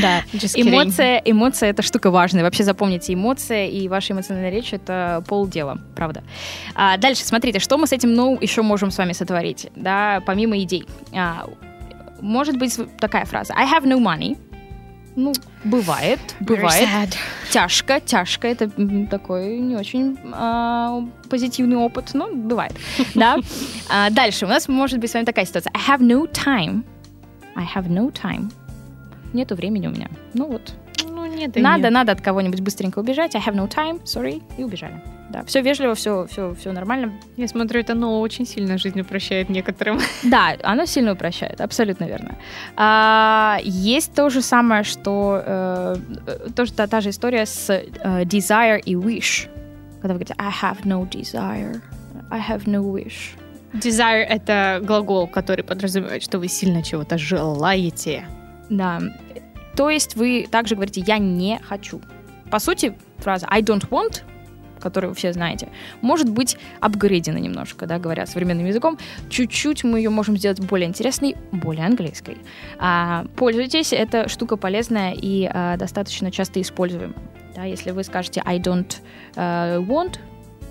Да, 0.00 0.22
эмоция, 0.54 1.22
эмоция 1.24 1.70
это 1.70 1.82
штука 1.82 2.10
важная. 2.10 2.42
Вообще 2.42 2.64
запомните, 2.64 3.14
эмоция 3.14 3.66
и 3.66 3.88
ваша 3.88 4.12
эмоциональная 4.12 4.50
речь 4.50 4.72
это 4.72 5.22
полдела, 5.28 5.80
правда. 5.94 6.22
А, 6.74 6.96
дальше, 6.96 7.24
смотрите, 7.24 7.58
что 7.58 7.78
мы 7.78 7.86
с 7.86 7.92
этим 7.92 8.12
ну 8.14 8.38
еще 8.40 8.62
можем 8.62 8.90
с 8.90 8.98
вами 8.98 9.12
сотворить, 9.12 9.68
да, 9.76 10.22
помимо 10.26 10.58
идей. 10.58 10.86
А, 11.14 11.46
может 12.20 12.56
быть 12.56 12.76
такая 12.98 13.24
фраза: 13.24 13.54
I 13.54 13.66
have 13.66 13.84
no 13.84 13.98
money. 13.98 14.36
Ну, 15.16 15.32
бывает, 15.64 16.18
бывает. 16.40 17.16
Тяжко, 17.50 18.00
тяжко. 18.00 18.48
Это 18.48 18.68
такой 19.08 19.58
не 19.60 19.76
очень 19.76 20.18
а, 20.32 21.02
позитивный 21.30 21.76
опыт, 21.76 22.10
но 22.14 22.28
бывает. 22.32 22.72
Да. 23.14 23.36
А, 23.88 24.10
дальше 24.10 24.44
у 24.44 24.48
нас 24.48 24.68
может 24.68 24.98
быть 24.98 25.10
с 25.10 25.14
вами 25.14 25.24
такая 25.24 25.44
ситуация. 25.44 25.72
I 25.72 25.96
have 25.96 26.00
no 26.00 26.26
time. 26.30 26.84
I 27.54 27.64
have 27.64 27.88
no 27.88 28.12
time. 28.12 28.50
Нету 29.32 29.54
времени 29.54 29.86
у 29.86 29.90
меня. 29.90 30.08
Ну 30.32 30.46
вот. 30.48 30.74
Ну, 31.08 31.26
нет, 31.26 31.54
Надо, 31.56 31.84
нет. 31.84 31.92
надо 31.92 32.12
от 32.12 32.20
кого-нибудь 32.20 32.60
быстренько 32.60 32.98
убежать. 32.98 33.36
I 33.36 33.40
have 33.40 33.54
no 33.54 33.68
time, 33.68 34.02
sorry, 34.04 34.42
и 34.58 34.64
убежали. 34.64 35.00
Да, 35.30 35.42
все 35.44 35.62
вежливо, 35.62 35.94
все, 35.94 36.26
все, 36.26 36.54
все 36.54 36.72
нормально. 36.72 37.12
Я 37.36 37.48
смотрю, 37.48 37.80
это 37.80 37.94
но 37.94 38.20
очень 38.20 38.46
сильно 38.46 38.78
жизнь 38.78 39.00
упрощает 39.00 39.48
некоторым. 39.48 39.98
Да, 40.22 40.56
оно 40.62 40.86
сильно 40.86 41.12
упрощает, 41.12 41.60
абсолютно 41.60 42.04
верно. 42.04 42.36
А, 42.76 43.58
есть 43.62 44.14
то 44.14 44.28
же 44.30 44.42
самое, 44.42 44.84
что 44.84 45.42
э, 45.44 45.96
тоже 46.54 46.72
та, 46.72 46.86
та 46.86 47.00
же 47.00 47.10
история 47.10 47.46
с 47.46 47.70
э, 47.70 48.24
desire 48.24 48.80
и 48.80 48.94
wish. 48.94 49.48
Когда 50.00 50.14
вы 50.14 50.20
говорите 50.20 50.34
I 50.38 50.52
have 50.62 50.84
no 50.84 51.08
desire, 51.08 51.80
I 52.30 52.40
have 52.40 52.64
no 52.66 52.82
wish. 52.82 53.36
Desire— 53.72 54.24
это 54.28 54.80
глагол, 54.82 55.26
который 55.26 55.64
подразумевает, 55.64 56.22
что 56.22 56.38
вы 56.38 56.48
сильно 56.48 56.82
чего-то 56.82 57.18
желаете. 57.18 58.24
Да. 58.70 59.00
То 59.74 59.90
есть 59.90 60.16
вы 60.16 60.46
также 60.50 60.74
говорите 60.76 61.00
я 61.00 61.18
не 61.18 61.58
хочу. 61.58 62.00
По 62.50 62.60
сути, 62.60 62.94
фраза 63.18 63.46
I 63.50 63.62
don't 63.62 63.88
want 63.88 64.22
которую 64.84 65.10
вы 65.10 65.16
все 65.16 65.32
знаете, 65.32 65.68
может 66.00 66.28
быть 66.28 66.56
апгрейдена 66.80 67.38
немножко, 67.38 67.86
да, 67.86 67.98
говоря 67.98 68.26
современным 68.26 68.66
языком. 68.66 68.98
Чуть-чуть 69.28 69.82
мы 69.82 69.98
ее 69.98 70.10
можем 70.10 70.36
сделать 70.36 70.60
более 70.60 70.88
интересной, 70.88 71.36
более 71.50 71.86
английской. 71.86 72.36
А, 72.78 73.26
пользуйтесь, 73.34 73.92
эта 73.92 74.28
штука 74.28 74.56
полезная 74.56 75.12
и 75.12 75.50
а, 75.52 75.76
достаточно 75.76 76.30
часто 76.30 76.60
используем. 76.60 77.14
Да, 77.56 77.64
если 77.64 77.90
вы 77.90 78.04
скажете 78.04 78.42
I 78.44 78.58
don't 78.58 78.96
э, 79.36 79.78
want, 79.78 80.18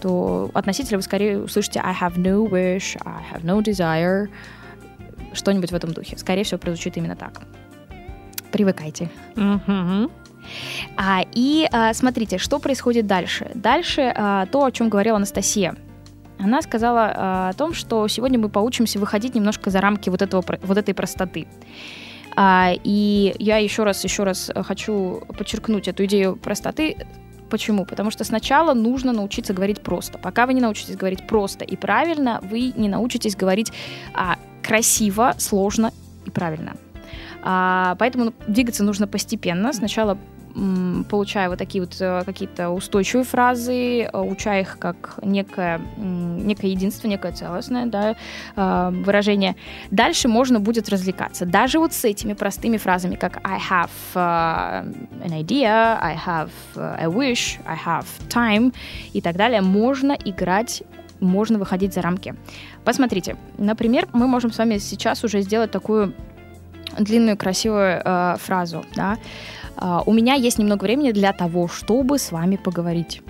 то 0.02 0.52
от 0.54 0.65
носителя 0.65 0.97
вы 0.97 1.02
скорее 1.02 1.39
услышите 1.39 1.80
I 1.80 1.93
have 1.93 2.17
no 2.17 2.49
wish, 2.49 2.97
I 3.06 3.23
have 3.32 3.43
no 3.43 3.62
desire, 3.63 4.28
что-нибудь 5.32 5.71
в 5.71 5.76
этом 5.76 5.93
духе. 5.93 6.17
Скорее 6.17 6.43
всего, 6.43 6.60
прозвучит 6.60 6.97
именно 6.97 7.15
так. 7.15 7.41
Привыкайте. 8.52 9.10
Мгм. 9.36 10.12
А, 10.97 11.21
и 11.34 11.67
а, 11.71 11.93
смотрите, 11.93 12.38
что 12.38 12.60
происходит 12.60 13.08
дальше. 13.08 13.51
Дальше 13.53 14.13
а, 14.15 14.45
то, 14.47 14.65
о 14.65 14.71
чем 14.71 14.89
говорила 14.89 15.17
Анастасия. 15.17 15.75
Она 16.39 16.62
сказала 16.62 17.13
а, 17.15 17.49
о 17.49 17.53
том, 17.53 17.73
что 17.73 18.08
сегодня 18.08 18.39
мы 18.39 18.49
поучимся 18.49 18.99
выходить 18.99 19.36
немножко 19.36 19.69
за 19.69 19.82
рамки 19.82 20.10
вот, 20.10 20.21
этого, 20.21 20.43
вот 20.62 20.77
этой 20.77 20.93
простоты. 20.93 21.47
А, 22.36 22.71
и 22.84 23.36
я 23.39 23.58
еще 23.58 23.84
раз, 23.84 24.03
еще 24.03 24.23
раз 24.23 24.51
хочу 24.53 25.23
подчеркнуть 25.38 25.88
эту 25.88 26.06
идею 26.06 26.36
простоты. 26.36 26.97
Почему? 27.49 27.86
Потому 27.86 28.10
что 28.10 28.23
сначала 28.23 28.73
нужно 28.73 29.12
научиться 29.12 29.53
говорить 29.53 29.82
просто. 29.82 30.17
Пока 30.17 30.47
вы 30.47 30.53
не 30.53 30.62
научитесь 30.62 30.95
говорить 30.95 31.27
просто 31.27 31.63
и 31.63 31.75
правильно, 31.75 32.39
вы 32.41 32.73
не 32.75 32.89
научитесь 32.89 33.36
говорить 33.36 33.71
а, 34.13 34.38
красиво, 34.63 35.36
сложно 35.38 35.91
и 36.25 36.32
правильно. 36.32 36.75
А, 37.43 37.95
поэтому 37.99 38.25
ну, 38.25 38.34
двигаться 38.47 38.84
нужно 38.84 39.06
постепенно. 39.06 39.71
Сначала 39.73 40.17
получая 41.10 41.50
вот 41.50 41.58
такие 41.58 41.84
вот 41.84 41.96
э, 42.00 42.24
какие-то 42.26 42.70
устойчивые 42.70 43.26
фразы, 43.26 44.02
э, 44.02 44.10
уча 44.13 44.60
их 44.60 44.78
как 44.80 45.20
некое, 45.22 45.82
некое 45.98 46.72
единство, 46.72 47.08
некое 47.08 47.32
целостное 47.32 47.88
да, 47.88 48.16
э, 48.56 48.89
выражение. 49.04 49.56
Дальше 49.89 50.28
можно 50.28 50.60
будет 50.60 50.89
развлекаться. 50.89 51.46
Даже 51.46 51.80
вот 51.80 51.94
с 51.94 52.06
этими 52.06 52.34
простыми 52.34 52.78
фразами, 52.78 53.16
как 53.16 53.39
I 53.44 53.58
have 53.58 53.89
an 54.16 55.32
idea, 55.32 55.98
I 56.00 56.16
have 56.16 56.52
a 56.76 57.08
wish, 57.08 57.60
I 57.66 57.78
have 57.86 58.06
time 58.30 58.74
и 59.13 59.22
так 59.22 59.36
далее, 59.36 59.62
можно 59.62 60.13
играть 60.13 60.84
можно 61.20 61.58
выходить 61.58 61.94
за 61.94 62.02
рамки. 62.02 62.36
Посмотрите, 62.84 63.38
например, 63.58 64.10
мы 64.12 64.28
можем 64.28 64.52
с 64.52 64.58
вами 64.58 64.78
сейчас 64.78 65.24
уже 65.24 65.39
сделать 65.39 65.72
такую 65.72 66.13
длинную 66.97 67.38
красивую 67.38 68.01
э, 68.03 68.36
фразу, 68.39 68.86
да. 68.95 69.17
А, 69.75 70.03
у 70.06 70.13
меня 70.13 70.36
есть 70.36 70.58
немного 70.60 70.84
времени 70.84 71.12
для 71.12 71.34
того, 71.34 71.67
чтобы 71.67 72.19
с 72.19 72.32
вами 72.32 72.56
поговорить. 72.56 73.21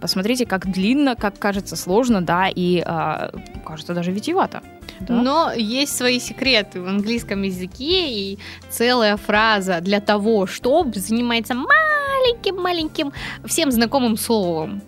Посмотрите, 0.00 0.44
как 0.44 0.70
длинно, 0.70 1.16
как 1.16 1.38
кажется 1.38 1.76
сложно, 1.76 2.20
да, 2.20 2.48
и 2.54 2.82
а, 2.84 3.30
кажется 3.64 3.94
даже 3.94 4.12
витиевато. 4.12 4.62
Да? 5.00 5.14
Но 5.14 5.52
есть 5.52 5.96
свои 5.96 6.20
секреты 6.20 6.80
в 6.80 6.88
английском 6.88 7.42
языке, 7.42 8.10
и 8.10 8.38
целая 8.68 9.16
фраза 9.16 9.80
для 9.80 10.00
того, 10.00 10.46
чтобы 10.46 10.94
занимается 10.94 11.54
маленьким-маленьким 11.54 13.12
всем 13.44 13.70
знакомым 13.70 14.16
словом. 14.16 14.82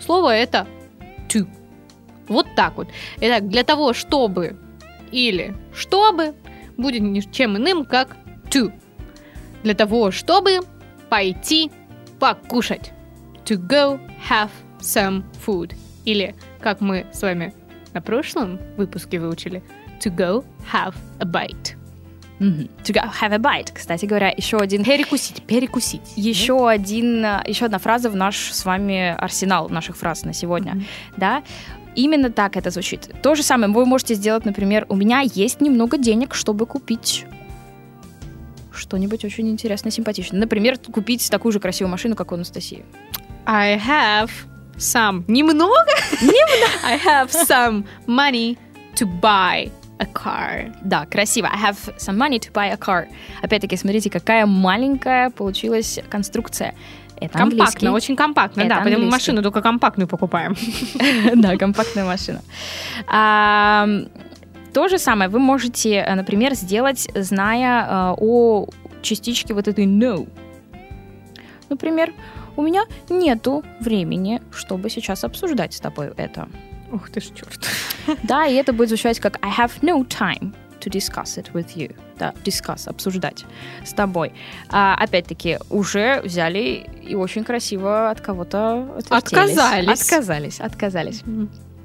Слово 0.00 0.34
это 0.34 0.66
to. 1.28 1.46
Вот 2.28 2.46
так 2.56 2.76
вот. 2.76 2.88
Итак, 3.20 3.48
для 3.48 3.62
того, 3.62 3.92
чтобы 3.92 4.56
или 5.10 5.54
чтобы 5.74 6.34
будет 6.76 7.02
ничем 7.02 7.56
иным, 7.56 7.84
как 7.84 8.16
to. 8.50 8.72
Для 9.62 9.74
того, 9.74 10.10
чтобы 10.10 10.60
пойти 11.08 11.70
покушать. 12.18 12.92
To 13.44 13.56
go 13.56 14.00
have 14.28 14.50
some 14.80 15.24
food. 15.46 15.74
Или, 16.04 16.34
как 16.60 16.80
мы 16.80 17.06
с 17.12 17.22
вами 17.22 17.54
на 17.92 18.00
прошлом 18.00 18.58
выпуске 18.76 19.18
выучили, 19.20 19.62
to 20.00 20.14
go 20.14 20.44
have 20.72 20.94
a 21.20 21.24
bite. 21.24 21.76
Мгм. 22.38 22.68
To 22.84 22.92
go 22.92 23.02
have 23.20 23.32
a 23.32 23.38
bite. 23.38 23.72
Кстати 23.72 24.04
говоря, 24.06 24.28
еще 24.36 24.56
один 24.58 24.82
Перекусить, 24.84 25.42
перекусить. 25.44 26.12
еще 26.16 26.68
один, 26.68 27.24
а, 27.24 27.44
еще 27.46 27.66
одна 27.66 27.78
фраза 27.78 28.10
в 28.10 28.16
наш 28.16 28.50
с 28.52 28.64
вами 28.64 29.14
арсенал 29.16 29.68
наших 29.68 29.96
фраз 29.96 30.24
на 30.24 30.32
сегодня, 30.32 30.72
Мгм. 30.74 30.86
да. 31.18 31.42
Именно 31.94 32.30
так 32.30 32.56
это 32.56 32.70
звучит. 32.70 33.10
То 33.22 33.34
же 33.34 33.42
самое 33.42 33.72
вы 33.72 33.84
можете 33.84 34.14
сделать, 34.14 34.44
например, 34.44 34.86
у 34.88 34.96
меня 34.96 35.20
есть 35.20 35.60
немного 35.60 35.98
денег, 35.98 36.34
чтобы 36.34 36.66
купить 36.66 37.26
что-нибудь 38.72 39.24
очень 39.24 39.48
интересное, 39.48 39.90
симпатичное. 39.90 40.40
Например, 40.40 40.78
купить 40.78 41.30
такую 41.30 41.52
же 41.52 41.60
красивую 41.60 41.90
машину, 41.90 42.16
как 42.16 42.32
у 42.32 42.34
Анастасии. 42.34 42.84
I 43.46 43.76
have 43.76 44.30
some... 44.76 45.24
Немного? 45.28 45.90
Немного? 46.20 46.66
I 46.84 46.98
have 46.98 47.30
some 47.30 47.84
money 48.06 48.56
to 48.94 49.06
buy 49.20 49.70
a 49.98 50.06
car. 50.06 50.72
Да, 50.82 51.06
красиво. 51.06 51.48
I 51.52 51.70
have 51.70 51.76
some 51.98 52.16
money 52.16 52.38
to 52.38 52.52
buy 52.52 52.72
a 52.72 52.76
car. 52.76 53.06
Опять-таки, 53.42 53.76
смотрите, 53.76 54.10
какая 54.10 54.46
маленькая 54.46 55.30
получилась 55.30 56.00
конструкция. 56.10 56.74
Это 57.26 57.42
английский. 57.42 57.64
Компактно, 57.64 57.92
очень 57.92 58.16
компактно, 58.16 58.60
Это 58.60 58.68
да. 58.68 58.74
Поэтому 58.76 59.04
английский. 59.04 59.12
машину 59.12 59.42
только 59.42 59.62
компактную 59.62 60.08
покупаем. 60.08 60.56
Да, 61.34 61.56
компактная 61.56 62.04
машина. 62.04 62.40
То 64.72 64.88
же 64.88 64.98
самое 64.98 65.28
вы 65.28 65.38
можете, 65.38 65.96
э, 65.96 66.14
например, 66.14 66.54
сделать, 66.54 67.08
зная 67.14 67.84
э, 67.84 68.14
о 68.18 68.66
частичке 69.02 69.52
вот 69.54 69.68
этой 69.68 69.84
no. 69.84 70.26
Например, 71.68 72.12
у 72.56 72.62
меня 72.62 72.84
нету 73.10 73.64
времени, 73.80 74.40
чтобы 74.50 74.88
сейчас 74.90 75.24
обсуждать 75.24 75.74
с 75.74 75.80
тобой 75.80 76.12
это. 76.16 76.48
Ух 76.90 77.10
ты 77.10 77.20
ж, 77.20 77.24
черт. 77.34 77.60
Да, 78.22 78.46
и 78.46 78.54
это 78.54 78.72
будет 78.72 78.88
звучать 78.88 79.20
как 79.20 79.38
I 79.42 79.50
have 79.50 79.72
no 79.82 80.06
time 80.06 80.54
to 80.80 80.90
discuss 80.90 81.36
it 81.36 81.52
with 81.52 81.76
you. 81.76 81.94
Да, 82.22 82.34
discuss, 82.44 82.88
обсуждать 82.88 83.44
с 83.84 83.92
тобой. 83.92 84.32
А, 84.70 84.94
опять-таки, 84.94 85.58
уже 85.70 86.20
взяли 86.22 86.86
и 87.02 87.16
очень 87.16 87.42
красиво 87.42 88.10
от 88.10 88.20
кого-то. 88.20 88.94
Отказались. 89.10 90.00
Отказались, 90.00 90.60
отказались. 90.60 91.22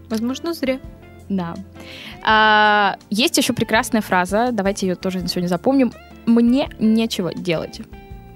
Возможно, 0.10 0.54
зря. 0.54 0.80
Да. 1.28 1.56
А, 2.24 2.98
есть 3.10 3.36
еще 3.40 3.54
прекрасная 3.54 4.02
фраза, 4.02 4.50
давайте 4.52 4.86
ее 4.86 4.94
тоже 4.94 5.28
сегодня 5.28 5.48
запомним. 5.48 5.92
Мне 6.28 6.70
нечего 6.78 7.34
делать. 7.34 7.82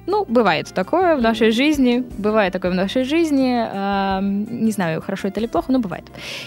Ну, 0.07 0.25
бывает 0.25 0.73
такое 0.73 1.15
в 1.15 1.21
нашей 1.21 1.51
жизни, 1.51 2.03
бывает 2.17 2.51
такое 2.51 2.71
в 2.71 2.75
нашей 2.75 3.03
жизни. 3.03 3.53
а, 3.63 4.21
не 4.23 4.71
знаю, 4.71 5.03
хорошо 5.03 5.27
это 5.27 5.39
или 5.39 5.45
плохо, 5.45 5.71
но 5.71 5.77
бывает. 5.77 6.05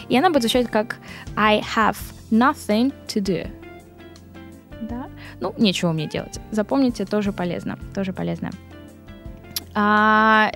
И 0.09 0.19
она 0.19 0.31
будет 0.31 0.43
звучать 0.43 0.67
как 0.69 0.97
I 1.37 1.63
have 1.77 1.97
nothing 2.33 2.93
to 3.07 3.23
do. 3.23 3.49
Ну, 5.45 5.55
нечего 5.59 5.93
мне 5.93 6.07
делать. 6.07 6.41
Запомните, 6.53 7.05
тоже 7.05 7.31
полезно. 7.31 7.79
Тоже 7.95 8.15
полезно. 8.15 8.51
А, 9.75 10.51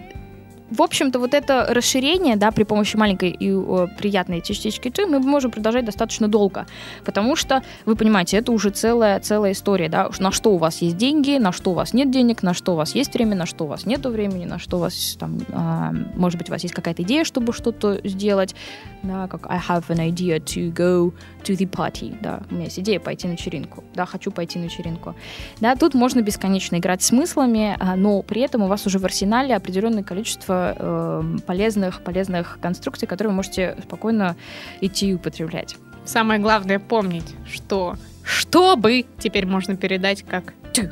в 0.71 0.83
общем-то, 0.83 1.19
вот 1.19 1.35
это 1.35 1.67
расширение, 1.69 2.37
да, 2.37 2.51
при 2.51 2.65
помощи 2.65 2.97
маленькой 2.97 3.31
и 3.31 3.51
э, 3.51 3.87
приятной 3.97 4.43
частички 4.43 4.89
to 4.89 5.07
мы 5.07 5.19
можем 5.21 5.51
продолжать 5.51 5.85
достаточно 5.85 6.29
долго, 6.29 6.67
потому 7.05 7.37
что, 7.37 7.63
вы 7.87 7.97
понимаете, 7.97 8.37
это 8.37 8.53
уже 8.53 8.71
целая, 8.71 9.19
целая 9.21 9.53
история, 9.53 9.89
да, 9.89 10.11
на 10.19 10.31
что 10.31 10.53
у 10.53 10.59
вас 10.59 10.83
есть 10.83 10.97
деньги, 10.97 11.39
на 11.39 11.53
что 11.53 11.71
у 11.71 11.75
вас 11.75 11.95
нет 11.95 12.11
денег, 12.11 12.43
на 12.43 12.55
что 12.55 12.73
у 12.73 12.77
вас 12.77 12.95
есть 12.95 13.15
время, 13.15 13.35
на 13.35 13.47
что 13.47 13.65
у 13.65 13.69
вас 13.69 13.87
нет 13.87 14.05
времени, 14.05 14.45
на 14.45 14.59
что 14.59 14.77
у 14.77 14.81
вас 14.81 15.17
там, 15.19 15.39
а, 15.53 15.93
может 16.15 16.39
быть, 16.39 16.49
у 16.51 16.53
вас 16.53 16.63
есть 16.63 16.75
какая-то 16.75 17.03
идея, 17.03 17.25
чтобы 17.25 17.53
что-то 17.53 18.01
сделать, 18.05 18.55
да, 19.03 19.27
как 19.27 19.47
I 19.47 19.59
have 19.59 19.85
an 19.89 19.99
idea 19.99 20.39
to 20.39 20.73
go 20.73 21.13
to 21.45 21.57
the 21.57 21.69
party, 21.69 22.17
да, 22.21 22.43
у 22.51 22.55
меня 22.55 22.65
есть 22.65 22.79
идея 22.79 23.01
пойти 23.01 23.27
на 23.27 23.33
вечеринку, 23.33 23.85
да, 23.95 24.05
хочу 24.05 24.31
пойти 24.31 24.59
на 24.59 24.65
вечеринку. 24.65 25.15
Да, 25.61 25.77
тут 25.77 25.95
можно 25.95 26.21
бесконечно 26.21 26.77
играть 26.77 27.03
смыслами, 27.03 27.77
а, 27.81 27.97
но 27.97 28.21
при 28.23 28.43
этом 28.43 28.63
у 28.63 28.67
вас 28.67 28.87
уже 28.87 28.99
в 28.99 29.05
арсенале 29.05 29.57
определенное 29.57 30.03
количество 30.03 30.58
э, 30.77 31.37
полезных, 31.47 32.03
полезных 32.03 32.59
конструкций, 32.61 33.07
которые 33.09 33.31
вы 33.31 33.37
можете 33.37 33.77
спокойно 33.83 34.37
идти 34.81 35.11
и 35.11 35.15
употреблять. 35.15 35.77
Самое 36.05 36.41
главное 36.41 36.79
помнить, 36.79 37.35
что 37.47 37.97
чтобы 38.25 39.07
теперь 39.19 39.47
можно 39.47 39.77
передать 39.77 40.23
как 40.23 40.55
«тю». 40.73 40.91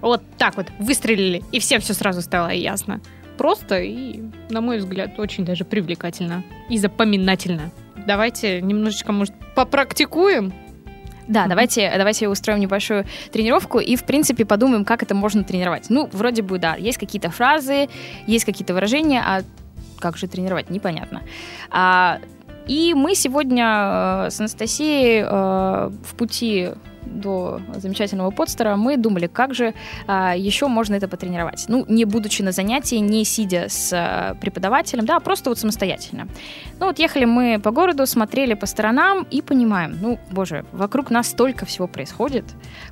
Вот 0.00 0.22
так 0.38 0.56
вот 0.56 0.66
выстрелили, 0.78 1.42
и 1.52 1.58
всем 1.58 1.80
все 1.80 1.92
сразу 1.94 2.22
стало 2.22 2.48
ясно. 2.48 3.00
Просто 3.36 3.80
и, 3.80 4.22
на 4.50 4.60
мой 4.60 4.78
взгляд, 4.78 5.18
очень 5.18 5.44
даже 5.44 5.64
привлекательно 5.64 6.44
и 6.68 6.78
запоминательно. 6.78 7.70
Давайте 8.06 8.60
немножечко, 8.60 9.12
может, 9.12 9.34
попрактикуем. 9.54 10.52
Да, 11.28 11.46
давайте, 11.46 11.92
давайте 11.96 12.28
устроим 12.28 12.58
небольшую 12.58 13.04
тренировку 13.30 13.78
и, 13.78 13.96
в 13.96 14.04
принципе, 14.04 14.44
подумаем, 14.44 14.84
как 14.84 15.02
это 15.02 15.14
можно 15.14 15.44
тренировать. 15.44 15.90
Ну, 15.90 16.08
вроде 16.12 16.42
бы, 16.42 16.58
да, 16.58 16.74
есть 16.74 16.98
какие-то 16.98 17.30
фразы, 17.30 17.88
есть 18.26 18.46
какие-то 18.46 18.72
выражения, 18.72 19.22
а 19.24 19.42
как 20.00 20.16
же 20.16 20.26
тренировать, 20.26 20.70
непонятно. 20.70 21.22
А, 21.70 22.18
и 22.66 22.94
мы 22.94 23.14
сегодня 23.14 24.26
э, 24.26 24.30
с 24.30 24.40
Анастасией 24.40 25.22
э, 25.22 25.90
в 26.04 26.14
пути 26.16 26.70
до 27.14 27.60
замечательного 27.76 28.30
подстера 28.30 28.76
мы 28.76 28.96
думали, 28.96 29.26
как 29.26 29.54
же 29.54 29.74
а, 30.06 30.34
еще 30.36 30.68
можно 30.68 30.94
это 30.94 31.08
потренировать. 31.08 31.64
Ну, 31.68 31.84
не 31.88 32.04
будучи 32.04 32.42
на 32.42 32.52
занятии, 32.52 32.96
не 32.96 33.24
сидя 33.24 33.66
с 33.68 33.92
а, 33.92 34.34
преподавателем, 34.40 35.06
да, 35.06 35.16
а 35.16 35.20
просто 35.20 35.50
вот 35.50 35.58
самостоятельно. 35.58 36.28
Ну, 36.80 36.86
вот 36.86 36.98
ехали 36.98 37.24
мы 37.24 37.60
по 37.62 37.70
городу, 37.70 38.06
смотрели 38.06 38.54
по 38.54 38.66
сторонам 38.66 39.26
и 39.30 39.42
понимаем, 39.42 39.98
ну, 40.00 40.18
боже, 40.30 40.64
вокруг 40.72 41.10
нас 41.10 41.28
столько 41.28 41.66
всего 41.66 41.86
происходит. 41.88 42.44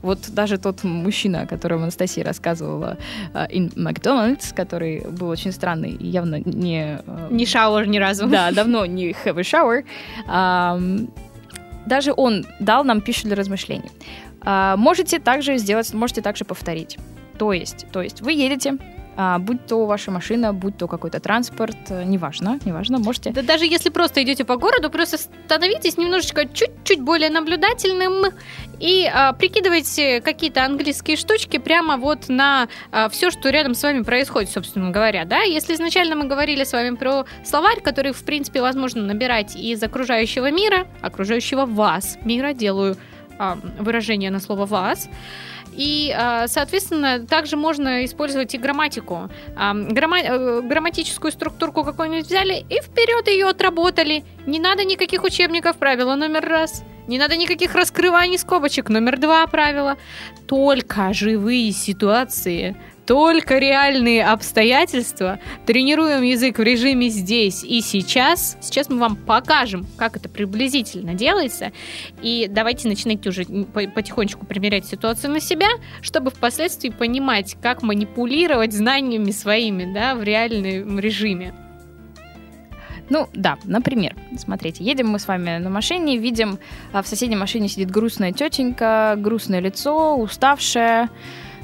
Вот 0.03 0.29
даже 0.31 0.59
тот 0.59 0.85
мужчина, 0.85 1.43
о 1.43 1.47
котором 1.47 1.83
Анастасия 1.83 2.25
рассказывала, 2.25 2.97
а, 3.35 3.47
in 3.47 3.73
McDonald's, 3.75 4.55
который 4.55 5.01
был 5.11 5.29
очень 5.29 5.53
странный 5.53 5.91
и 5.91 6.07
явно 6.07 6.41
не... 6.45 6.99
а, 7.07 7.29
Не 7.31 7.47
шауэр 7.47 7.87
ни 7.87 7.99
разу. 7.99 8.27
да, 8.27 8.51
давно 8.53 8.87
не 8.87 9.11
have 9.25 9.39
a 9.39 9.43
shower. 9.43 9.85
Ам, 10.27 11.09
даже 11.87 12.13
он 12.17 12.45
дал 12.61 12.85
нам 12.85 13.01
пищу 13.01 13.23
для 13.25 13.37
размышлений. 13.37 13.91
А, 14.43 14.77
можете 14.77 15.19
также 15.19 15.59
сделать, 15.59 15.93
можете 15.95 16.23
также 16.23 16.45
повторить. 16.45 16.99
То 17.39 17.53
есть, 17.53 17.87
то 17.93 18.03
есть 18.03 18.21
вы 18.21 18.33
едете, 18.33 18.77
а, 19.17 19.39
будь 19.39 19.67
то 19.67 19.87
ваша 19.87 20.11
машина, 20.11 20.53
будь 20.53 20.77
то 20.77 20.89
какой-то 20.89 21.21
транспорт, 21.21 21.77
э, 21.89 22.05
неважно, 22.05 22.59
неважно, 22.65 22.99
можете. 22.99 23.31
Да 23.31 23.43
даже 23.43 23.65
если 23.65 23.91
просто 23.91 24.23
идете 24.23 24.45
по 24.45 24.57
городу, 24.57 24.91
просто 24.91 25.19
становитесь 25.19 25.97
немножечко 25.97 26.47
чуть-чуть 26.47 27.01
более 27.01 27.31
наблюдательным 27.31 28.33
и 28.79 29.11
а, 29.13 29.33
прикидывайте 29.33 30.21
какие-то 30.21 30.65
английские 30.65 31.17
штучки 31.17 31.57
прямо 31.59 31.97
вот 31.97 32.29
на 32.29 32.69
все, 33.11 33.31
что 33.31 33.51
рядом 33.51 33.75
с 33.75 33.83
вами 33.83 34.03
происходит, 34.03 34.51
собственно 34.51 34.91
говоря, 34.91 35.25
да. 35.25 35.43
Если 35.43 35.75
изначально 35.75 36.15
мы 36.15 36.27
говорили 36.27 36.65
с 36.65 36.73
вами 36.73 36.95
про 36.95 37.25
словарь, 37.45 37.81
который, 37.81 38.13
в 38.13 38.23
принципе, 38.25 38.61
возможно 38.61 39.03
набирать 39.03 39.57
из 39.57 39.83
окружающего 39.83 40.51
мира, 40.51 40.87
окружающего 41.01 41.65
вас 41.65 42.19
мира, 42.23 42.53
делаю 42.53 42.97
а, 43.39 43.59
выражение 43.79 44.31
на 44.31 44.41
слово 44.41 44.67
вас. 44.67 45.09
И, 45.77 46.15
а, 46.17 46.49
соответственно, 46.49 47.27
также 47.27 47.57
можно 47.57 48.05
использовать 48.05 48.55
и 48.55 48.59
грамматику. 48.59 49.29
А, 49.57 49.75
грамма- 49.75 50.23
э, 50.23 50.61
грамматическую 50.63 51.31
структурку 51.31 51.85
какую-нибудь 51.85 52.27
взяли 52.27 52.65
и 52.69 52.81
вперед 52.81 53.29
ее 53.29 53.47
отработали. 53.47 54.25
Не 54.47 54.59
надо 54.59 54.85
никаких 54.85 55.23
учебников, 55.23 55.77
правило 55.77 56.15
номер 56.15 56.49
раз. 56.49 56.83
Не 57.07 57.19
надо 57.19 57.37
никаких 57.37 57.75
раскрываний 57.75 58.39
скобочек, 58.39 58.89
номер 58.89 59.19
два 59.19 59.47
правила. 59.47 59.97
Только 60.49 61.13
живые 61.13 61.71
ситуации, 61.71 62.77
только 63.07 63.59
реальные 63.59 64.25
обстоятельства. 64.25 65.39
Тренируем 65.67 66.23
язык 66.23 66.59
в 66.59 66.63
режиме 66.63 67.09
здесь 67.09 67.63
и 67.63 67.81
сейчас. 67.81 68.57
Сейчас 68.61 68.89
мы 68.89 68.99
вам 68.99 69.15
покажем, 69.15 69.87
как 69.97 70.17
это 70.17 70.29
приблизительно 70.29 71.15
делается. 71.15 71.71
И 72.23 72.49
давайте 72.51 72.89
начинайте 72.89 73.29
уже 73.29 73.45
по- 73.45 73.87
потихонечку 73.87 74.45
примерять 74.45 74.87
ситуацию 74.87 75.33
на 75.33 75.41
себя, 75.41 75.69
чтобы 76.03 76.31
впоследствии 76.31 76.91
понимать, 76.91 77.57
как 77.63 77.83
манипулировать 77.83 78.73
знаниями 78.73 79.31
своими 79.31 79.93
да, 79.93 80.17
в 80.17 80.25
реальном 80.25 80.99
режиме. 80.99 81.55
Ну, 83.09 83.29
да, 83.33 83.59
например, 83.65 84.15
смотрите, 84.37 84.83
едем 84.83 85.09
мы 85.09 85.19
с 85.19 85.29
вами 85.29 85.59
на 85.59 85.71
машине, 85.71 86.19
видим, 86.19 86.59
а, 86.93 87.03
в 87.03 87.07
соседней 87.07 87.37
машине 87.37 87.69
сидит 87.69 87.91
грустная 87.91 88.33
тетенька, 88.33 89.15
грустное 89.17 89.61
лицо, 89.61 90.17
уставшая. 90.17 91.09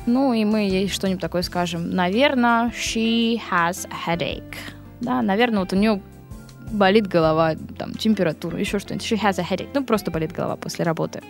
Ну, 0.07 0.33
и 0.33 0.45
мы 0.45 0.61
ей 0.61 0.89
что-нибудь 0.89 1.21
такое 1.21 1.43
скажем. 1.43 1.91
Наверное, 1.91 2.71
she 2.71 3.41
has 3.51 3.89
a 3.91 4.17
headache. 4.17 4.55
Да, 5.01 5.23
наверное, 5.23 5.61
вот 5.61 5.73
у 5.73 5.77
нее 5.77 6.01
болит 6.73 7.07
голова, 7.07 7.55
там, 7.79 7.93
температура, 7.95 8.59
еще 8.59 8.79
что-нибудь. 8.79 9.11
She 9.11 9.21
has 9.21 9.39
a 9.39 9.43
headache. 9.43 9.69
Ну, 9.75 9.85
просто 9.85 10.11
болит 10.11 10.33
голова 10.33 10.57
после 10.57 10.85
работы. 10.85 11.23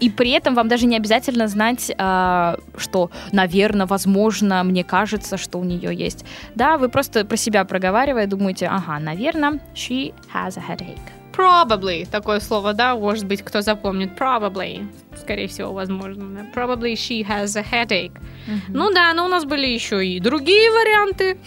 И 0.00 0.10
при 0.10 0.30
этом 0.30 0.54
вам 0.54 0.68
даже 0.68 0.86
не 0.86 0.96
обязательно 0.96 1.48
знать, 1.48 1.92
а, 1.98 2.56
что, 2.76 3.10
наверное, 3.32 3.86
возможно, 3.86 4.64
мне 4.64 4.84
кажется, 4.84 5.36
что 5.36 5.58
у 5.58 5.64
нее 5.64 5.94
есть. 5.94 6.24
Да, 6.54 6.78
вы 6.78 6.88
просто 6.88 7.24
про 7.24 7.36
себя 7.36 7.64
проговаривая 7.64 8.26
думаете, 8.26 8.66
ага, 8.66 8.98
наверное, 8.98 9.60
she 9.74 10.14
has 10.34 10.58
a 10.58 10.62
headache. 10.68 10.98
Probably, 11.32 12.04
такое 12.10 12.40
слово, 12.40 12.72
да, 12.72 12.96
может 12.96 13.24
быть, 13.24 13.42
кто 13.42 13.60
запомнит. 13.60 14.18
Probably, 14.18 14.88
скорее 15.18 15.48
всего, 15.48 15.72
возможно. 15.72 16.46
Probably 16.54 16.94
she 16.94 17.26
has 17.26 17.56
a 17.56 17.62
headache. 17.62 18.12
Ну 18.68 18.90
да, 18.92 19.12
но 19.14 19.26
у 19.26 19.28
нас 19.28 19.44
были 19.44 19.66
еще 19.66 20.06
и 20.06 20.20
другие 20.20 20.70
варианты. 20.70 21.38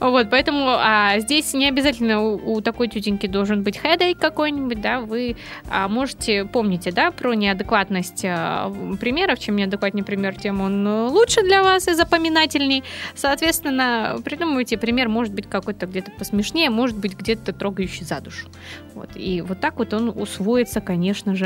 Вот, 0.00 0.30
поэтому 0.30 0.66
а, 0.68 1.18
здесь 1.18 1.52
не 1.54 1.68
обязательно 1.68 2.22
у, 2.22 2.56
у 2.56 2.60
такой 2.60 2.88
тетеньки 2.88 3.26
должен 3.26 3.62
быть 3.62 3.78
headache 3.82 4.18
какой-нибудь, 4.18 4.80
да, 4.80 5.00
вы 5.00 5.36
а, 5.68 5.88
можете, 5.88 6.44
помните, 6.44 6.90
да, 6.90 7.10
про 7.10 7.34
неадекватность 7.34 8.24
а, 8.24 8.72
примеров, 9.00 9.38
чем 9.38 9.56
неадекватнее 9.56 10.04
пример, 10.04 10.34
тем 10.34 10.60
он 10.60 11.08
лучше 11.08 11.42
для 11.42 11.62
вас 11.62 11.88
и 11.88 11.94
запоминательней. 11.94 12.84
Соответственно, 13.14 14.16
придумывайте 14.24 14.78
пример, 14.78 15.08
может 15.08 15.34
быть, 15.34 15.48
какой-то 15.48 15.86
где-то 15.86 16.10
посмешнее, 16.12 16.70
может 16.70 16.98
быть, 16.98 17.16
где-то 17.16 17.52
трогающий 17.52 18.04
за 18.04 18.20
душу. 18.20 18.48
Вот, 18.94 19.10
и 19.14 19.40
вот 19.40 19.60
так 19.60 19.78
вот 19.78 19.92
он 19.92 20.08
усвоится, 20.08 20.80
конечно 20.80 21.34
же, 21.34 21.43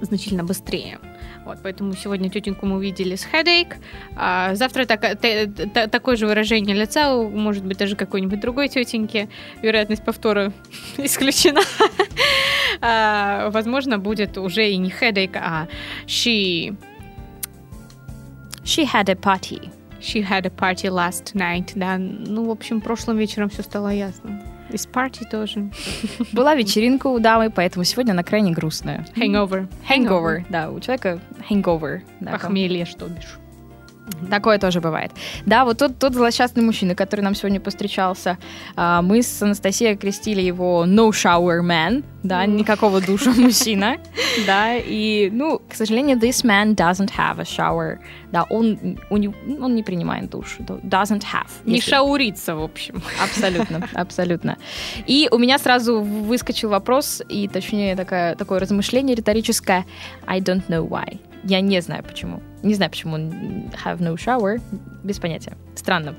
значительно 0.00 0.44
быстрее. 0.44 0.98
Вот, 1.44 1.58
поэтому 1.62 1.92
сегодня 1.94 2.30
тетеньку 2.30 2.66
мы 2.66 2.76
увидели 2.76 3.16
с 3.16 3.26
headache. 3.26 3.74
А 4.16 4.54
завтра 4.54 4.84
так- 4.86 5.20
те- 5.20 5.46
та- 5.46 5.88
такое 5.88 6.14
же 6.16 6.26
выражение 6.26 6.76
лица, 6.76 7.14
у, 7.16 7.28
может 7.30 7.64
быть, 7.64 7.78
даже 7.78 7.96
какой-нибудь 7.96 8.38
другой 8.40 8.68
тетеньки. 8.68 9.28
Вероятность 9.60 10.04
повтора 10.04 10.52
исключена. 10.98 11.60
а, 12.80 13.50
возможно, 13.50 13.98
будет 13.98 14.38
уже 14.38 14.70
и 14.70 14.76
не 14.76 14.90
headache, 14.90 15.36
а 15.36 15.66
she, 16.06 16.76
She 18.64 18.84
had 18.86 19.08
a 19.10 19.14
party. 19.14 19.68
she 20.00 20.20
had 20.22 20.46
a 20.46 20.50
party 20.50 20.88
last 20.88 21.34
night. 21.34 21.72
Да, 21.74 21.96
ну, 21.98 22.46
в 22.46 22.50
общем, 22.50 22.80
прошлым 22.80 23.16
вечером 23.18 23.48
все 23.50 23.62
стало 23.62 23.88
ясно. 23.88 24.40
И 24.72 24.76
с 24.78 24.86
party 24.86 25.28
тоже. 25.30 25.70
Была 26.32 26.54
вечеринка 26.54 27.06
у 27.08 27.18
дамы, 27.18 27.50
поэтому 27.50 27.84
сегодня 27.84 28.12
она 28.12 28.22
крайне 28.22 28.52
грустная. 28.52 29.06
Hangover. 29.14 29.68
Hangover, 29.88 30.44
да, 30.48 30.70
у 30.70 30.80
человека 30.80 31.20
hangover. 31.50 32.00
Да, 32.20 32.32
Похмелье, 32.32 32.86
что 32.86 33.06
бишь. 33.06 33.38
Такое 34.30 34.58
тоже 34.58 34.80
бывает. 34.80 35.12
Да, 35.46 35.64
вот 35.64 35.78
тот, 35.78 35.98
тот 35.98 36.14
злосчастный 36.14 36.62
мужчина, 36.62 36.94
который 36.94 37.20
нам 37.22 37.34
сегодня 37.34 37.60
постречался, 37.60 38.38
а, 38.76 39.02
мы 39.02 39.22
с 39.22 39.42
Анастасией 39.42 39.92
окрестили 39.92 40.40
его 40.40 40.84
no 40.86 41.10
shower 41.10 41.60
man, 41.62 42.04
да, 42.22 42.46
никакого 42.46 43.00
душа 43.00 43.30
мужчина, 43.36 43.96
да, 44.46 44.76
и, 44.76 45.28
ну, 45.32 45.60
к 45.68 45.74
сожалению, 45.74 46.16
this 46.18 46.44
man 46.44 46.74
doesn't 46.74 47.10
have 47.16 47.40
a 47.40 47.42
shower, 47.44 47.98
да, 48.30 48.44
он, 48.44 48.78
него- 49.10 49.34
он 49.60 49.74
не 49.74 49.82
принимает 49.82 50.30
душ, 50.30 50.56
doesn't 50.60 51.22
have. 51.32 51.48
Не 51.64 51.76
если- 51.76 51.90
шауриться, 51.90 52.54
в 52.54 52.62
общем. 52.62 53.02
Абсолютно, 53.22 53.88
абсолютно. 53.94 54.56
И 55.06 55.28
у 55.30 55.38
меня 55.38 55.58
сразу 55.58 56.00
выскочил 56.00 56.68
вопрос, 56.70 57.22
и 57.28 57.48
точнее 57.48 57.96
такая, 57.96 58.34
такое 58.36 58.60
размышление 58.60 59.16
риторическое. 59.16 59.84
I 60.26 60.40
don't 60.40 60.66
know 60.68 60.88
why. 60.88 61.18
Я 61.44 61.60
не 61.60 61.80
знаю 61.80 62.04
почему. 62.04 62.40
Не 62.62 62.74
знаю, 62.74 62.90
почему 62.90 63.16
have 63.16 63.98
no 63.98 64.14
shower. 64.14 64.60
Без 65.02 65.18
понятия. 65.18 65.56
Странно. 65.74 66.14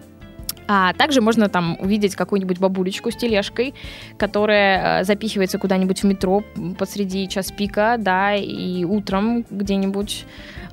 А 0.68 0.94
также 0.94 1.22
можно 1.22 1.50
там 1.50 1.78
увидеть 1.80 2.16
какую-нибудь 2.16 2.60
бабулечку 2.60 3.12
с 3.12 3.16
тележкой, 3.16 3.74
которая 4.18 5.02
э, 5.02 5.04
запихивается 5.04 5.60
куда-нибудь 5.60 6.04
в 6.04 6.06
метро 6.06 6.44
посреди 6.78 7.28
час 7.28 7.52
пика, 7.52 7.98
да, 8.00 8.36
и 8.36 8.86
утром 8.86 9.46
где-нибудь 9.50 10.26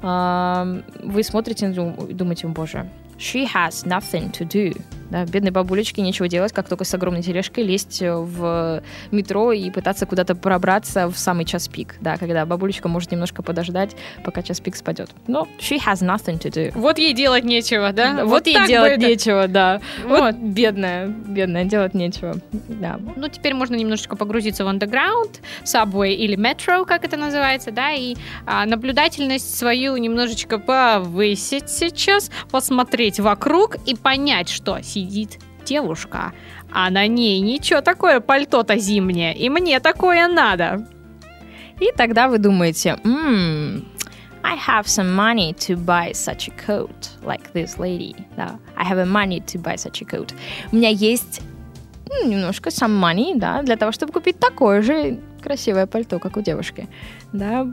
а, 0.03 0.81
вы 1.03 1.23
смотрите 1.23 1.67
и 1.67 1.73
дум- 1.73 1.97
думаете, 2.11 2.47
«О, 2.47 2.51
боже, 2.51 2.89
she 3.19 3.47
has 3.47 3.85
nothing 3.85 4.31
to 4.33 4.47
do. 4.47 4.81
Да, 5.11 5.25
бедной 5.25 5.51
бабулечке 5.51 6.03
нечего 6.03 6.29
делать, 6.29 6.53
как 6.53 6.69
только 6.69 6.85
с 6.85 6.95
огромной 6.95 7.23
тележкой 7.23 7.65
лезть 7.65 8.01
в 8.01 8.83
метро 9.11 9.53
и 9.53 9.71
пытаться 9.71 10.07
куда-то 10.07 10.35
пробраться 10.35 11.09
в 11.09 11.19
самый 11.19 11.45
час 11.45 11.69
пик, 11.69 11.97
да, 12.01 12.17
когда 12.17 12.47
бабулечка 12.47 12.89
может 12.89 13.11
немножко 13.11 13.43
подождать, 13.43 13.97
пока 14.25 14.43
час 14.43 14.61
пик 14.61 14.77
спадет. 14.77 15.11
Но 15.27 15.49
she 15.59 15.79
has 15.79 16.01
nothing 16.03 16.39
to 16.39 16.51
do. 16.51 16.73
Вот 16.75 16.99
ей 16.99 17.13
делать 17.13 17.45
нечего, 17.45 17.93
да? 17.93 18.15
Да, 18.15 18.25
вот 18.25 18.47
ей 18.47 18.67
делать 18.67 18.93
это- 18.93 19.07
нечего, 19.07 19.49
да. 19.49 19.81
Вот. 20.05 20.21
Вот. 20.21 20.37
бедная, 20.37 21.07
бедная, 21.09 21.65
делать 21.65 21.95
нечего. 21.95 22.37
Да. 22.53 23.01
Ну, 23.17 23.29
теперь 23.29 23.55
можно 23.55 23.75
немножечко 23.75 24.17
погрузиться 24.17 24.65
в 24.65 24.69
underground, 24.69 25.41
subway 25.65 26.15
или 26.15 26.37
metro, 26.39 26.85
как 26.85 27.05
это 27.05 27.17
называется, 27.17 27.71
да, 27.73 27.93
и 27.93 28.15
а, 28.47 28.67
наблюдательность 28.67 29.59
свою 29.59 29.97
немножечко 29.97 30.59
повысить 30.59 31.69
сейчас, 31.71 32.31
посмотреть 32.51 33.19
вокруг 33.19 33.77
и 33.87 33.95
понять, 33.97 34.49
что 34.49 34.81
сидит 35.01 35.39
девушка, 35.65 36.33
а 36.73 36.91
на 36.91 37.07
ней 37.07 37.41
ничего 37.41 37.81
такое 37.81 38.21
пальто-то 38.21 38.77
зимнее, 38.77 39.35
и 39.37 39.49
мне 39.49 39.81
такое 39.81 40.29
надо. 40.29 40.87
И 41.81 41.91
тогда 41.97 42.29
вы 42.29 42.39
думаете, 42.39 42.99
«М, 43.05 43.85
I 44.43 44.57
have 44.57 44.85
some 44.85 45.15
money 45.15 45.55
to 45.55 45.77
buy 45.77 46.13
such 46.13 46.49
a 46.49 46.67
coat, 46.67 47.11
like 47.23 47.53
this 47.53 47.79
lady. 47.79 48.15
Да, 48.37 48.59
I 48.77 48.91
have 48.91 49.07
money 49.07 49.45
to 49.47 49.61
buy 49.61 49.75
such 49.75 50.03
a 50.03 50.07
coat. 50.07 50.35
У 50.73 50.77
меня 50.77 50.89
есть 50.89 51.41
м, 52.11 52.31
немножко 52.31 52.71
some 52.71 52.99
money, 53.01 53.33
да, 53.39 53.63
для 53.63 53.77
того, 53.77 53.93
чтобы 53.93 54.13
купить 54.13 54.39
такое 54.39 54.83
же 54.83 55.19
красивое 55.43 55.87
пальто, 55.87 56.19
как 56.19 56.37
у 56.37 56.43
девушки. 56.43 56.89
Да, 57.33 57.67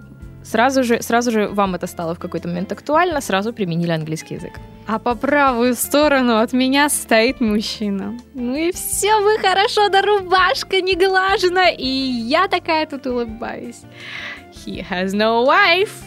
сразу 0.52 0.84
же, 0.84 1.02
сразу 1.02 1.32
же 1.32 1.48
вам 1.48 1.76
это 1.76 1.88
стало 1.88 2.14
в 2.16 2.20
какой-то 2.20 2.48
момент 2.48 2.72
актуально, 2.72 3.22
сразу 3.22 3.54
применили 3.54 3.92
английский 3.92 4.36
язык. 4.36 4.54
А 4.88 5.00
по 5.00 5.16
правую 5.16 5.76
сторону 5.76 6.38
от 6.38 6.54
меня 6.54 6.90
стоит 6.90 7.42
мужчина. 7.42 8.18
Ну 8.34 8.56
и 8.56 8.72
все 8.72 9.20
вы 9.20 9.38
хорошо, 9.38 9.90
да 9.90 10.02
рубашка 10.02 10.82
не 10.82 10.96
глажена, 10.96 11.70
и 11.70 11.86
я 11.86 12.48
такая 12.48 12.86
тут 12.86 13.06
улыбаюсь. 13.06 13.82
He 14.66 14.86
has 14.90 15.14
no 15.14 15.46
wife. 15.46 16.07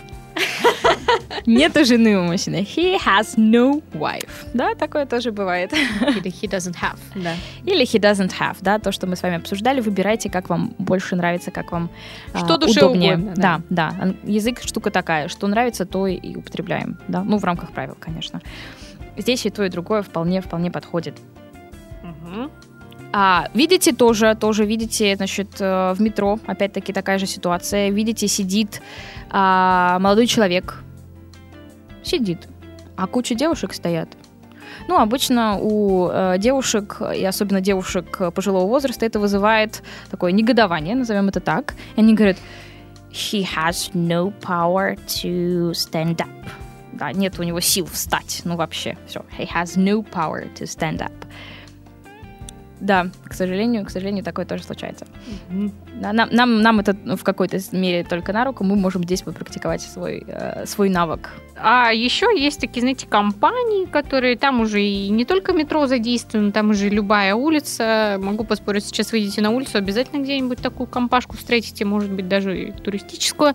Нету 1.46 1.84
жены 1.84 2.18
у 2.18 2.22
мужчины. 2.22 2.56
He 2.76 2.96
has 2.98 3.36
no 3.36 3.82
wife. 3.92 4.28
Да, 4.54 4.74
такое 4.74 5.06
тоже 5.06 5.32
бывает. 5.32 5.72
Или 5.72 6.26
he 6.30 6.48
doesn't 6.48 6.76
have. 6.80 6.98
Да. 7.14 7.34
Или 7.64 7.82
he 7.84 7.98
doesn't 8.00 8.32
have, 8.38 8.56
да, 8.60 8.78
то, 8.78 8.92
что 8.92 9.06
мы 9.06 9.16
с 9.16 9.22
вами 9.22 9.36
обсуждали. 9.36 9.80
Выбирайте, 9.80 10.30
как 10.30 10.48
вам 10.50 10.74
больше 10.78 11.16
нравится, 11.16 11.50
как 11.50 11.72
вам 11.72 11.90
Что 12.34 12.54
а, 12.54 12.58
душе 12.58 12.80
удобнее. 12.80 13.14
угодно, 13.16 13.34
да, 13.36 13.60
да. 13.70 13.90
да. 13.98 14.14
Язык 14.24 14.60
штука 14.62 14.90
такая, 14.90 15.28
что 15.28 15.46
нравится, 15.46 15.86
то 15.86 16.06
и- 16.06 16.36
употребляем, 16.36 16.98
да. 17.08 17.22
Ну, 17.24 17.38
в 17.38 17.44
рамках 17.44 17.72
правил, 17.72 17.96
конечно. 17.98 18.40
Здесь 19.16 19.44
и 19.46 19.50
то, 19.50 19.64
и 19.64 19.68
другое 19.68 20.02
вполне, 20.02 20.40
вполне 20.40 20.70
подходит. 20.70 21.16
А, 23.12 23.48
видите 23.54 23.92
тоже, 23.92 24.36
тоже 24.36 24.64
видите, 24.64 25.16
значит, 25.16 25.60
э, 25.60 25.92
в 25.94 26.00
метро, 26.00 26.38
опять-таки 26.46 26.92
такая 26.92 27.18
же 27.18 27.26
ситуация. 27.26 27.90
Видите, 27.90 28.28
сидит 28.28 28.80
а, 29.30 29.98
молодой 29.98 30.26
человек. 30.26 30.82
Сидит. 32.04 32.48
А 32.96 33.06
куча 33.06 33.34
девушек 33.34 33.74
стоят. 33.74 34.08
Ну, 34.86 34.98
обычно 34.98 35.58
у 35.60 36.08
э, 36.08 36.36
девушек, 36.38 37.02
и 37.14 37.24
особенно 37.24 37.60
девушек 37.60 38.32
пожилого 38.32 38.66
возраста, 38.66 39.04
это 39.04 39.18
вызывает 39.18 39.82
такое 40.10 40.32
негодование, 40.32 40.94
назовем 40.94 41.28
это 41.28 41.40
так. 41.40 41.74
И 41.96 42.00
они 42.00 42.14
говорят, 42.14 42.36
he 43.10 43.44
has 43.44 43.90
no 43.92 44.32
power 44.40 44.96
to 45.06 45.72
stand 45.72 46.16
up. 46.16 46.28
Да, 46.92 47.12
нет 47.12 47.38
у 47.38 47.42
него 47.42 47.60
сил 47.60 47.86
встать. 47.86 48.42
Ну, 48.44 48.56
вообще, 48.56 48.96
все. 49.06 49.24
He 49.36 49.48
has 49.48 49.76
no 49.76 50.04
power 50.04 50.48
to 50.54 50.64
stand 50.64 51.00
up. 51.00 51.19
Да, 52.80 53.08
к 53.24 53.34
сожалению, 53.34 53.84
к 53.84 53.90
сожалению, 53.90 54.24
такое 54.24 54.46
тоже 54.46 54.62
случается. 54.62 55.06
Да, 56.00 56.12
нам, 56.12 56.30
нам, 56.32 56.62
нам 56.62 56.80
это 56.80 56.94
в 57.16 57.22
какой-то 57.22 57.58
мере 57.72 58.04
только 58.04 58.32
на 58.32 58.44
руку. 58.44 58.64
Мы 58.64 58.74
можем 58.74 59.04
здесь 59.04 59.22
попрактиковать 59.22 59.82
свой, 59.82 60.24
э, 60.26 60.64
свой 60.66 60.88
навык. 60.88 61.30
А 61.56 61.92
еще 61.92 62.26
есть 62.34 62.58
такие, 62.58 62.80
знаете, 62.80 63.06
компании, 63.06 63.84
которые 63.84 64.36
там 64.36 64.60
уже 64.60 64.82
и 64.82 65.10
не 65.10 65.26
только 65.26 65.52
метро 65.52 65.86
задействовано, 65.86 66.52
там 66.52 66.70
уже 66.70 66.88
любая 66.88 67.34
улица. 67.34 68.16
Могу 68.18 68.44
поспорить, 68.44 68.86
сейчас 68.86 69.12
выйдете 69.12 69.42
на 69.42 69.50
улицу, 69.50 69.76
обязательно 69.76 70.22
где-нибудь 70.22 70.60
такую 70.60 70.86
компашку 70.86 71.36
встретите, 71.36 71.84
может 71.84 72.10
быть, 72.10 72.28
даже 72.28 72.72
туристическую. 72.82 73.54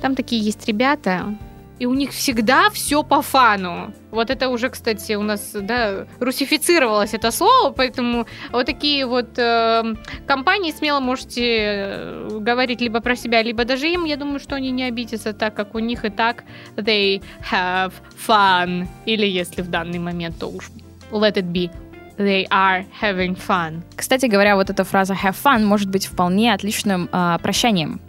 Там 0.00 0.14
такие 0.14 0.40
есть 0.40 0.66
ребята, 0.66 1.36
и 1.78 1.84
у 1.84 1.92
них 1.92 2.12
всегда 2.12 2.70
все 2.70 3.02
по 3.02 3.20
фану. 3.20 3.92
Вот 4.16 4.30
это 4.30 4.48
уже, 4.48 4.70
кстати, 4.70 5.14
у 5.14 5.22
нас, 5.22 5.50
да, 5.52 6.06
русифицировалось 6.20 7.12
это 7.12 7.30
слово, 7.30 7.70
поэтому 7.70 8.26
вот 8.50 8.64
такие 8.64 9.04
вот 9.04 9.38
э, 9.38 9.94
компании 10.26 10.72
смело 10.72 11.00
можете 11.00 11.42
э, 11.42 12.38
говорить 12.40 12.80
либо 12.80 13.00
про 13.00 13.14
себя, 13.14 13.42
либо 13.42 13.64
даже 13.64 13.88
им. 13.88 14.04
Я 14.04 14.16
думаю, 14.16 14.40
что 14.40 14.56
они 14.56 14.70
не 14.70 14.84
обидятся, 14.84 15.34
так 15.34 15.54
как 15.54 15.74
у 15.74 15.80
них 15.80 16.06
и 16.06 16.08
так 16.08 16.44
they 16.76 17.22
have 17.52 17.92
fun. 18.26 18.86
Или 19.04 19.26
если 19.26 19.60
в 19.60 19.68
данный 19.68 19.98
момент, 19.98 20.38
то 20.38 20.46
уж 20.46 20.70
let 21.10 21.34
it 21.34 21.52
be. 21.52 21.70
They 22.16 22.48
are 22.48 22.86
having 23.02 23.36
fun. 23.36 23.82
Кстати 23.96 24.24
говоря, 24.24 24.56
вот 24.56 24.70
эта 24.70 24.84
фраза 24.84 25.12
have 25.12 25.36
fun 25.44 25.64
может 25.66 25.90
быть 25.90 26.06
вполне 26.06 26.54
отличным 26.54 27.10
а, 27.12 27.36
прощанием. 27.38 28.00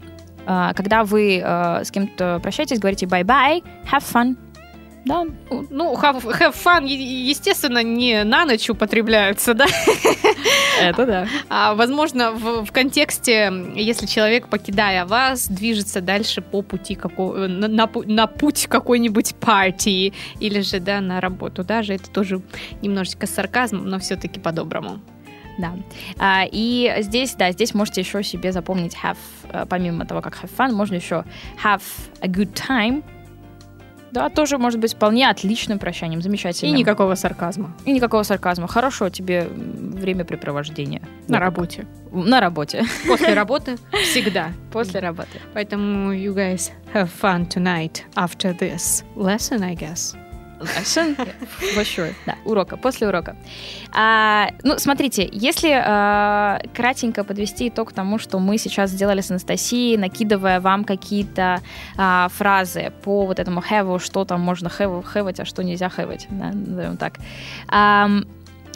А, 0.46 0.74
когда 0.74 1.04
вы 1.04 1.42
а, 1.44 1.84
с 1.84 1.92
кем-то 1.92 2.40
прощаетесь, 2.42 2.80
говорите 2.80 3.06
bye-bye, 3.06 3.62
have 3.92 4.04
fun. 4.14 4.38
Да, 5.08 5.26
Ну, 5.70 5.96
have, 5.96 6.24
have 6.24 6.56
fun, 6.56 6.86
естественно, 6.86 7.84
не 7.84 8.24
на 8.24 8.46
ночь 8.46 8.70
употребляются, 8.70 9.54
да? 9.54 9.66
это 10.82 11.06
да. 11.06 11.28
А, 11.50 11.76
возможно, 11.76 12.32
в, 12.32 12.66
в 12.66 12.72
контексте, 12.72 13.52
если 13.76 14.06
человек, 14.06 14.48
покидая 14.48 15.06
вас, 15.06 15.48
движется 15.48 16.02
дальше 16.02 16.42
по 16.42 16.62
пути 16.62 16.96
какого, 16.96 17.48
на, 17.48 17.68
на 17.68 17.88
на 18.06 18.28
путь 18.28 18.68
какой-нибудь 18.68 19.36
партии 19.36 20.14
или 20.40 20.62
же, 20.62 20.80
да, 20.80 21.02
на 21.02 21.22
работу, 21.22 21.64
даже 21.64 21.94
это 21.94 22.10
тоже 22.10 22.42
немножечко 22.82 23.28
с 23.28 23.32
сарказмом, 23.32 23.90
но 23.90 24.00
все-таки 24.00 24.40
по-доброму. 24.40 25.00
Да. 25.58 25.74
А, 26.20 26.44
и 26.50 26.94
здесь, 27.00 27.34
да, 27.34 27.52
здесь 27.52 27.74
можете 27.74 28.02
еще 28.02 28.24
себе 28.24 28.52
запомнить 28.52 28.96
have, 29.04 29.18
э, 29.50 29.66
помимо 29.68 30.06
того, 30.06 30.22
как 30.22 30.36
have 30.36 30.52
fun, 30.56 30.72
можно 30.74 30.96
еще 30.96 31.26
have 31.64 31.82
a 32.22 32.28
good 32.28 32.54
time. 32.54 33.04
Да, 34.12 34.30
тоже 34.30 34.58
может 34.58 34.80
быть 34.80 34.94
вполне 34.94 35.30
отличным 35.30 35.80
прощанием, 35.80 36.20
И 36.20 36.24
замечательным. 36.24 36.76
никакого 36.76 37.16
сарказма 37.16 37.76
И 37.86 37.92
никакого 37.92 38.24
сарказма. 38.24 38.68
Хорошо 38.68 39.10
тебе 39.10 39.40
м, 39.50 39.92
времяпрепровождение. 39.92 41.02
на 41.28 41.38
Ну, 41.38 41.40
работе. 41.40 41.86
На 42.12 42.40
работе. 42.40 42.84
После 43.08 43.34
работы 43.36 43.78
всегда. 44.04 44.52
После 44.72 45.00
работы. 45.02 45.40
Поэтому 45.54 46.14
you 46.14 46.34
guys 46.34 46.72
have 46.94 47.10
fun 47.22 47.48
tonight 47.48 48.04
after 48.16 48.58
this 48.58 49.04
lesson, 49.16 49.62
I 49.64 49.76
guess. 49.76 50.16
For 50.60 51.84
sure. 51.84 52.14
Да. 52.26 52.36
урока, 52.46 52.78
после 52.78 53.08
урока. 53.08 53.36
А, 53.94 54.50
ну, 54.64 54.78
смотрите, 54.80 55.28
если 55.32 55.72
а, 55.72 56.60
кратенько 56.74 57.24
подвести 57.24 57.70
итог 57.70 57.94
тому, 57.94 58.18
что 58.18 58.40
мы 58.40 58.58
сейчас 58.58 58.92
сделали 58.92 59.22
с 59.22 59.32
Анастасией, 59.32 59.98
накидывая 59.98 60.60
вам 60.60 60.84
какие-то 60.84 61.62
а, 61.98 62.30
фразы 62.30 62.92
по 63.04 63.26
вот 63.26 63.40
этому 63.40 63.62
have, 63.62 64.00
что 64.00 64.26
там 64.26 64.42
можно 64.42 64.68
have, 64.68 65.06
have 65.14 65.36
а 65.42 65.46
что 65.46 65.64
нельзя 65.64 65.88
have, 65.88 66.20
да, 66.30 66.52
назовем 66.52 66.98
так. 66.98 67.20
А, 67.68 68.10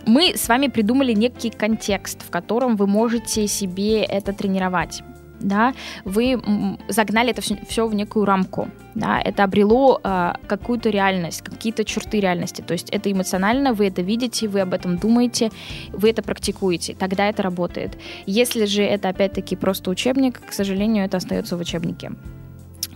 мы 0.06 0.36
с 0.36 0.48
вами 0.48 0.68
придумали 0.68 1.14
некий 1.14 1.50
контекст, 1.50 2.24
в 2.24 2.30
котором 2.30 2.76
вы 2.76 2.88
можете 2.88 3.48
себе 3.48 4.04
это 4.04 4.34
тренировать 4.34 5.04
да, 5.42 5.74
вы 6.06 6.42
загнали 6.88 7.32
это 7.32 7.42
все, 7.42 7.58
все 7.68 7.88
в 7.88 7.94
некую 7.94 8.26
рамку, 8.26 8.68
да, 8.96 9.20
это 9.20 9.44
обрело 9.44 10.00
э, 10.04 10.34
какую-то 10.48 10.90
реальность, 10.90 11.42
какие-то 11.42 11.84
черты 11.84 12.20
реальности, 12.20 12.62
то 12.62 12.74
есть 12.74 12.90
это 12.90 13.12
эмоционально, 13.12 13.74
вы 13.74 13.88
это 13.88 14.02
видите, 14.02 14.48
вы 14.48 14.62
об 14.62 14.74
этом 14.74 14.98
думаете, 14.98 15.52
вы 15.92 16.10
это 16.10 16.22
практикуете, 16.22 16.96
тогда 16.98 17.30
это 17.30 17.44
работает. 17.44 17.98
Если 18.26 18.66
же 18.66 18.84
это 18.84 19.10
опять-таки 19.10 19.56
просто 19.56 19.90
учебник, 19.90 20.42
к 20.46 20.54
сожалению, 20.54 21.06
это 21.06 21.18
остается 21.18 21.58
в 21.58 21.60
учебнике. 21.60 22.12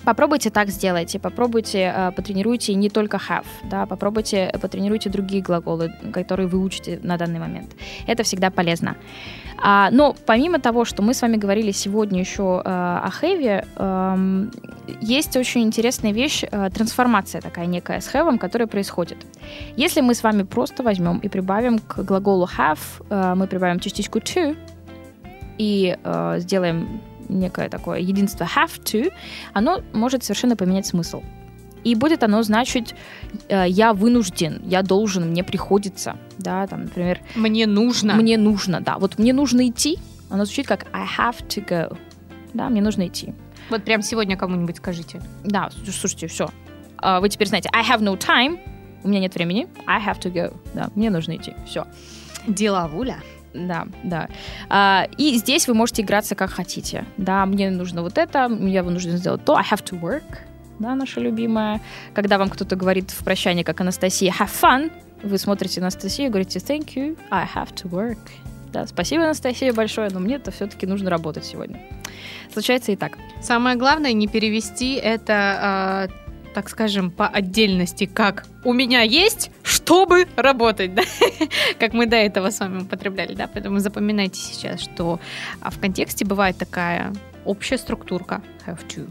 Попробуйте 0.05 0.49
так 0.49 0.69
сделайте, 0.69 1.19
попробуйте, 1.19 1.93
э, 1.95 2.11
потренируйте 2.11 2.75
не 2.75 2.89
только 2.89 3.17
have, 3.17 3.45
да, 3.63 3.85
попробуйте, 3.85 4.49
э, 4.53 4.59
потренируйте 4.59 5.09
другие 5.09 5.41
глаголы, 5.41 5.91
которые 6.13 6.47
вы 6.47 6.59
учите 6.59 6.99
на 7.03 7.17
данный 7.17 7.39
момент. 7.39 7.75
Это 8.07 8.23
всегда 8.23 8.51
полезно. 8.51 8.95
А, 9.57 9.89
но 9.91 10.15
помимо 10.25 10.59
того, 10.59 10.85
что 10.85 11.01
мы 11.01 11.13
с 11.13 11.21
вами 11.21 11.37
говорили 11.37 11.71
сегодня 11.71 12.19
еще 12.19 12.61
э, 12.63 12.69
о 12.69 13.09
have, 13.21 13.65
э, 13.75 14.49
есть 15.01 15.37
очень 15.37 15.63
интересная 15.63 16.11
вещь, 16.11 16.43
э, 16.43 16.69
трансформация 16.69 17.41
такая 17.41 17.65
некая 17.65 17.99
с 17.99 18.13
have, 18.13 18.37
которая 18.37 18.67
происходит. 18.67 19.17
Если 19.77 20.01
мы 20.01 20.13
с 20.13 20.23
вами 20.23 20.43
просто 20.43 20.83
возьмем 20.83 21.19
и 21.19 21.29
прибавим 21.29 21.79
к 21.79 22.03
глаголу 22.03 22.47
have, 22.57 22.79
э, 23.09 23.35
мы 23.35 23.47
прибавим 23.47 23.79
частичку 23.79 24.19
to 24.19 24.55
и 25.57 25.97
э, 26.03 26.35
сделаем 26.39 27.01
некое 27.29 27.69
такое 27.69 27.99
единство 27.99 28.43
have 28.43 28.81
to, 28.83 29.11
оно 29.53 29.81
может 29.93 30.23
совершенно 30.23 30.55
поменять 30.55 30.85
смысл. 30.85 31.23
И 31.83 31.93
будет 31.93 32.23
оно 32.23 32.41
значить 32.41 32.95
э, 33.47 33.65
я 33.67 33.93
вынужден, 33.93 34.61
я 34.65 34.81
должен, 34.81 35.29
мне 35.29 35.43
приходится, 35.43 36.17
да, 36.39 36.65
там, 36.65 36.85
например. 36.85 37.21
Мне 37.35 37.67
нужно. 37.67 38.15
Мне 38.15 38.37
нужно, 38.37 38.81
да. 38.81 38.97
Вот 38.97 39.19
мне 39.19 39.33
нужно 39.33 39.67
идти, 39.67 39.99
оно 40.29 40.45
звучит 40.45 40.65
как 40.65 40.87
I 40.93 41.05
have 41.17 41.47
to 41.47 41.63
go. 41.63 41.95
Да, 42.53 42.69
мне 42.69 42.81
нужно 42.81 43.07
идти. 43.07 43.35
Вот 43.69 43.83
прям 43.83 44.01
сегодня 44.01 44.35
кому-нибудь 44.35 44.77
скажите. 44.77 45.21
Да, 45.43 45.69
слушайте, 45.85 46.27
все. 46.27 46.49
А, 46.97 47.19
вы 47.19 47.29
теперь 47.29 47.47
знаете, 47.47 47.69
I 47.71 47.83
have 47.83 48.01
no 48.01 48.17
time, 48.17 48.59
у 49.03 49.07
меня 49.07 49.19
нет 49.19 49.35
времени, 49.35 49.67
I 49.85 50.01
have 50.01 50.19
to 50.19 50.33
go. 50.33 50.55
Да, 50.73 50.89
мне 50.95 51.11
нужно 51.11 51.35
идти. 51.35 51.53
Все. 51.67 51.85
Деловуля. 52.47 53.17
Да, 53.55 53.87
да. 54.03 54.27
А, 54.69 55.07
и 55.17 55.35
здесь 55.35 55.67
вы 55.67 55.73
можете 55.73 56.01
играться 56.01 56.35
как 56.35 56.51
хотите. 56.51 57.05
Да, 57.17 57.45
мне 57.45 57.69
нужно 57.69 58.01
вот 58.01 58.17
это, 58.17 58.49
я 58.49 58.83
вынужден 58.83 59.17
сделать 59.17 59.45
то. 59.45 59.55
I 59.55 59.63
have 59.63 59.83
to 59.83 59.99
work, 59.99 60.39
да, 60.79 60.93
наша 60.95 61.21
любимая. 61.21 61.79
Когда 62.13 62.37
вам 62.37 62.49
кто-то 62.49 62.75
говорит 62.75 63.11
в 63.11 63.23
прощании, 63.23 63.63
как 63.63 63.79
Анастасия, 63.81 64.33
have 64.37 64.51
fun, 64.61 64.91
вы 65.23 65.37
смотрите 65.37 65.79
на 65.79 65.87
Анастасию 65.87 66.27
и 66.27 66.29
говорите, 66.29 66.59
thank 66.59 66.95
you, 66.95 67.17
I 67.31 67.47
have 67.55 67.73
to 67.73 67.89
work. 67.89 68.19
Да, 68.73 68.85
спасибо, 68.87 69.23
Анастасия, 69.23 69.71
большое, 69.71 70.09
но 70.11 70.19
мне 70.19 70.35
это 70.35 70.51
все-таки 70.51 70.85
нужно 70.85 71.09
работать 71.09 71.45
сегодня. 71.45 71.79
Случается 72.51 72.91
и 72.91 72.97
так. 72.97 73.17
Самое 73.41 73.77
главное 73.77 74.11
не 74.11 74.27
перевести 74.27 74.95
это 74.95 76.09
э, 76.09 76.24
так 76.55 76.69
скажем, 76.69 77.11
по 77.11 77.27
отдельности, 77.27 78.05
как 78.05 78.45
у 78.63 78.71
меня 78.71 79.01
есть, 79.01 79.51
чтобы 79.61 80.25
работать, 80.37 80.95
да? 80.95 81.03
как 81.79 81.91
мы 81.91 82.05
до 82.05 82.15
этого 82.15 82.49
с 82.49 82.61
вами 82.61 82.83
употребляли, 82.83 83.35
да? 83.35 83.49
Поэтому 83.53 83.79
запоминайте 83.79 84.39
сейчас, 84.39 84.79
что 84.79 85.19
а, 85.59 85.69
в 85.69 85.79
контексте 85.79 86.23
бывает 86.23 86.57
такая 86.57 87.13
общая 87.43 87.77
структурка 87.77 88.41
have 88.65 88.79
to. 88.87 89.05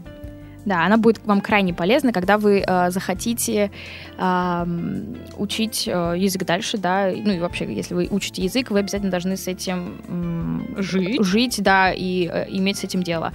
Да, 0.65 0.83
она 0.83 0.97
будет 0.97 1.23
вам 1.25 1.41
крайне 1.41 1.73
полезна, 1.73 2.11
когда 2.11 2.39
вы 2.39 2.63
э, 2.65 2.89
захотите 2.89 3.71
э, 4.17 4.65
учить 5.37 5.87
э, 5.87 6.15
язык 6.17 6.43
дальше, 6.43 6.79
да, 6.79 7.11
ну 7.15 7.33
и 7.33 7.39
вообще, 7.39 7.71
если 7.71 7.93
вы 7.93 8.07
учите 8.09 8.43
язык, 8.43 8.71
вы 8.71 8.79
обязательно 8.79 9.11
должны 9.11 9.37
с 9.37 9.47
этим 9.47 10.73
э, 10.75 10.81
жить. 10.81 11.23
жить, 11.23 11.61
да, 11.61 11.93
и 11.93 12.27
э, 12.27 12.47
иметь 12.49 12.79
с 12.79 12.83
этим 12.83 13.03
дело. 13.03 13.31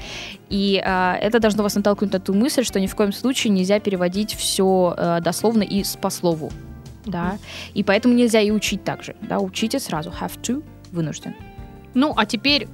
И 0.48 0.82
э, 0.84 1.14
это 1.20 1.38
должно 1.38 1.62
вас 1.62 1.76
натолкнуть 1.76 2.12
на 2.12 2.18
ту 2.18 2.34
мысль, 2.34 2.64
что 2.64 2.80
ни 2.80 2.88
в 2.88 2.96
коем 2.96 3.12
случае 3.12 3.52
нельзя 3.52 3.78
переводить 3.78 4.34
все 4.34 4.94
э, 4.98 5.20
дословно 5.20 5.62
и 5.62 5.84
по 6.00 6.10
слову, 6.10 6.50
да, 7.06 7.38
и 7.74 7.84
поэтому 7.84 8.14
нельзя 8.14 8.40
и 8.40 8.50
учить 8.50 8.82
также, 8.82 9.14
да, 9.22 9.38
учите 9.38 9.78
сразу, 9.78 10.10
have 10.10 10.40
to, 10.42 10.64
вынужден. 10.90 11.36
Ну, 11.94 12.12
а 12.16 12.26
теперь 12.26 12.66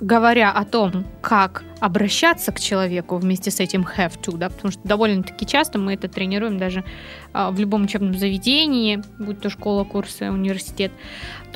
говоря 0.00 0.52
о 0.52 0.64
том, 0.64 1.04
как 1.20 1.64
обращаться 1.80 2.52
к 2.52 2.60
человеку 2.60 3.16
вместе 3.16 3.50
с 3.50 3.60
этим 3.60 3.82
have 3.82 4.20
to, 4.20 4.36
да, 4.36 4.48
потому 4.48 4.72
что 4.72 4.80
довольно-таки 4.84 5.46
часто 5.46 5.78
мы 5.78 5.94
это 5.94 6.08
тренируем 6.08 6.58
даже 6.58 6.84
а, 7.32 7.50
в 7.50 7.60
любом 7.60 7.84
учебном 7.84 8.14
заведении, 8.14 9.02
будь 9.18 9.40
то 9.40 9.50
школа, 9.50 9.84
курсы, 9.84 10.30
университет, 10.30 10.92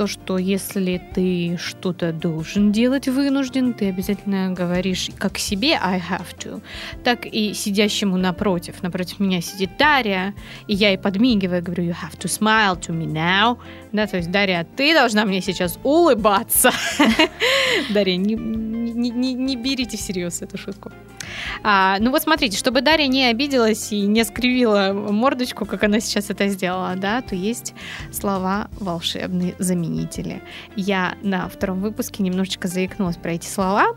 то, 0.00 0.06
что 0.06 0.38
если 0.38 0.98
ты 1.14 1.58
что-то 1.58 2.10
должен 2.10 2.72
делать 2.72 3.06
вынужден, 3.06 3.74
ты 3.74 3.90
обязательно 3.90 4.50
говоришь 4.50 5.10
как 5.18 5.36
себе 5.36 5.78
I 5.78 6.00
have 6.00 6.34
to, 6.38 6.62
так 7.04 7.26
и 7.26 7.52
сидящему 7.52 8.16
напротив. 8.16 8.82
Напротив 8.82 9.20
меня 9.20 9.42
сидит 9.42 9.76
Дарья, 9.78 10.34
и 10.66 10.74
я 10.74 10.88
ей 10.88 10.96
подмигиваю, 10.96 11.62
говорю 11.62 11.84
you 11.84 11.94
have 11.94 12.18
to 12.18 12.28
smile 12.28 12.80
to 12.80 12.98
me 12.98 13.04
now. 13.04 13.58
Да, 13.92 14.06
то 14.06 14.16
есть, 14.16 14.30
Дарья, 14.30 14.66
ты 14.74 14.94
должна 14.94 15.26
мне 15.26 15.42
сейчас 15.42 15.78
улыбаться. 15.82 16.70
Дарья, 17.90 18.16
не, 18.16 18.36
не, 18.36 19.10
не, 19.10 19.34
не 19.34 19.56
берите 19.56 19.98
всерьез 19.98 20.40
эту 20.40 20.56
шутку. 20.56 20.92
А, 21.62 21.98
ну 22.00 22.10
вот 22.10 22.22
смотрите, 22.22 22.56
чтобы 22.56 22.80
Дарья 22.80 23.06
не 23.06 23.26
обиделась 23.26 23.92
и 23.92 24.00
не 24.02 24.24
скривила 24.24 24.92
мордочку, 24.92 25.66
как 25.66 25.84
она 25.84 26.00
сейчас 26.00 26.30
это 26.30 26.48
сделала, 26.48 26.94
да, 26.96 27.20
то 27.22 27.34
есть 27.34 27.74
слова 28.12 28.68
волшебные 28.78 29.54
заменители. 29.58 29.89
Я 30.76 31.14
на 31.22 31.48
втором 31.48 31.80
выпуске 31.80 32.22
немножечко 32.22 32.68
заикнулась 32.68 33.16
про 33.16 33.32
эти 33.32 33.46
слова, 33.46 33.94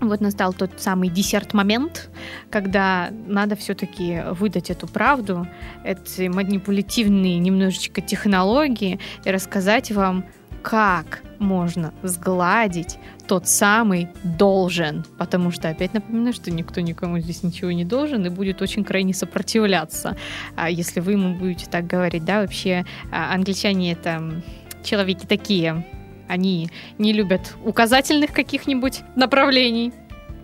вот 0.00 0.20
настал 0.20 0.52
тот 0.52 0.70
самый 0.76 1.08
десерт-момент, 1.08 2.10
когда 2.50 3.10
надо 3.26 3.56
все-таки 3.56 4.22
выдать 4.30 4.70
эту 4.70 4.86
правду, 4.86 5.46
эти 5.84 6.28
манипулятивные 6.28 7.38
немножечко 7.38 8.00
технологии 8.00 9.00
и 9.24 9.30
рассказать 9.30 9.90
вам, 9.90 10.24
как 10.62 11.22
можно 11.38 11.94
сгладить 12.02 12.98
тот 13.26 13.48
самый 13.48 14.08
должен. 14.22 15.04
Потому 15.16 15.50
что, 15.50 15.68
опять 15.68 15.94
напоминаю, 15.94 16.32
что 16.32 16.50
никто 16.50 16.80
никому 16.80 17.18
здесь 17.18 17.42
ничего 17.42 17.72
не 17.72 17.84
должен 17.84 18.24
и 18.26 18.28
будет 18.28 18.60
очень 18.62 18.84
крайне 18.84 19.14
сопротивляться, 19.14 20.16
а 20.56 20.70
если 20.70 21.00
вы 21.00 21.12
ему 21.12 21.34
будете 21.34 21.66
так 21.66 21.86
говорить. 21.86 22.24
Да, 22.24 22.40
вообще 22.40 22.84
а, 23.10 23.34
англичане 23.34 23.92
это 23.92 24.42
человеки 24.88 25.26
такие, 25.26 25.84
они 26.28 26.70
не 26.98 27.12
любят 27.12 27.54
указательных 27.64 28.32
каких-нибудь 28.32 29.00
направлений 29.16 29.92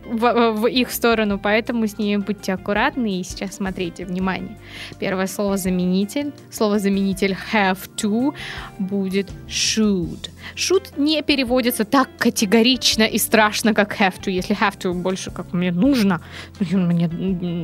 в, 0.06 0.52
в 0.52 0.66
их 0.66 0.90
сторону, 0.90 1.38
поэтому 1.38 1.86
с 1.86 1.98
ними 1.98 2.22
будьте 2.22 2.52
аккуратны. 2.52 3.20
И 3.20 3.24
сейчас 3.24 3.56
смотрите, 3.56 4.04
внимание. 4.04 4.56
Первое 4.98 5.26
слово 5.26 5.56
заменитель. 5.56 6.32
Слово 6.50 6.78
заменитель 6.78 7.36
have 7.52 7.78
to 7.96 8.34
будет 8.78 9.30
should. 9.48 10.30
Should 10.56 10.92
не 10.96 11.22
переводится 11.22 11.84
так 11.84 12.08
категорично 12.18 13.04
и 13.04 13.18
страшно, 13.18 13.74
как 13.74 14.00
have 14.00 14.20
to. 14.20 14.30
Если 14.30 14.56
have 14.56 14.78
to 14.78 14.92
больше 14.92 15.30
как 15.30 15.52
мне 15.52 15.72
нужно, 15.72 16.20
мне 16.60 17.06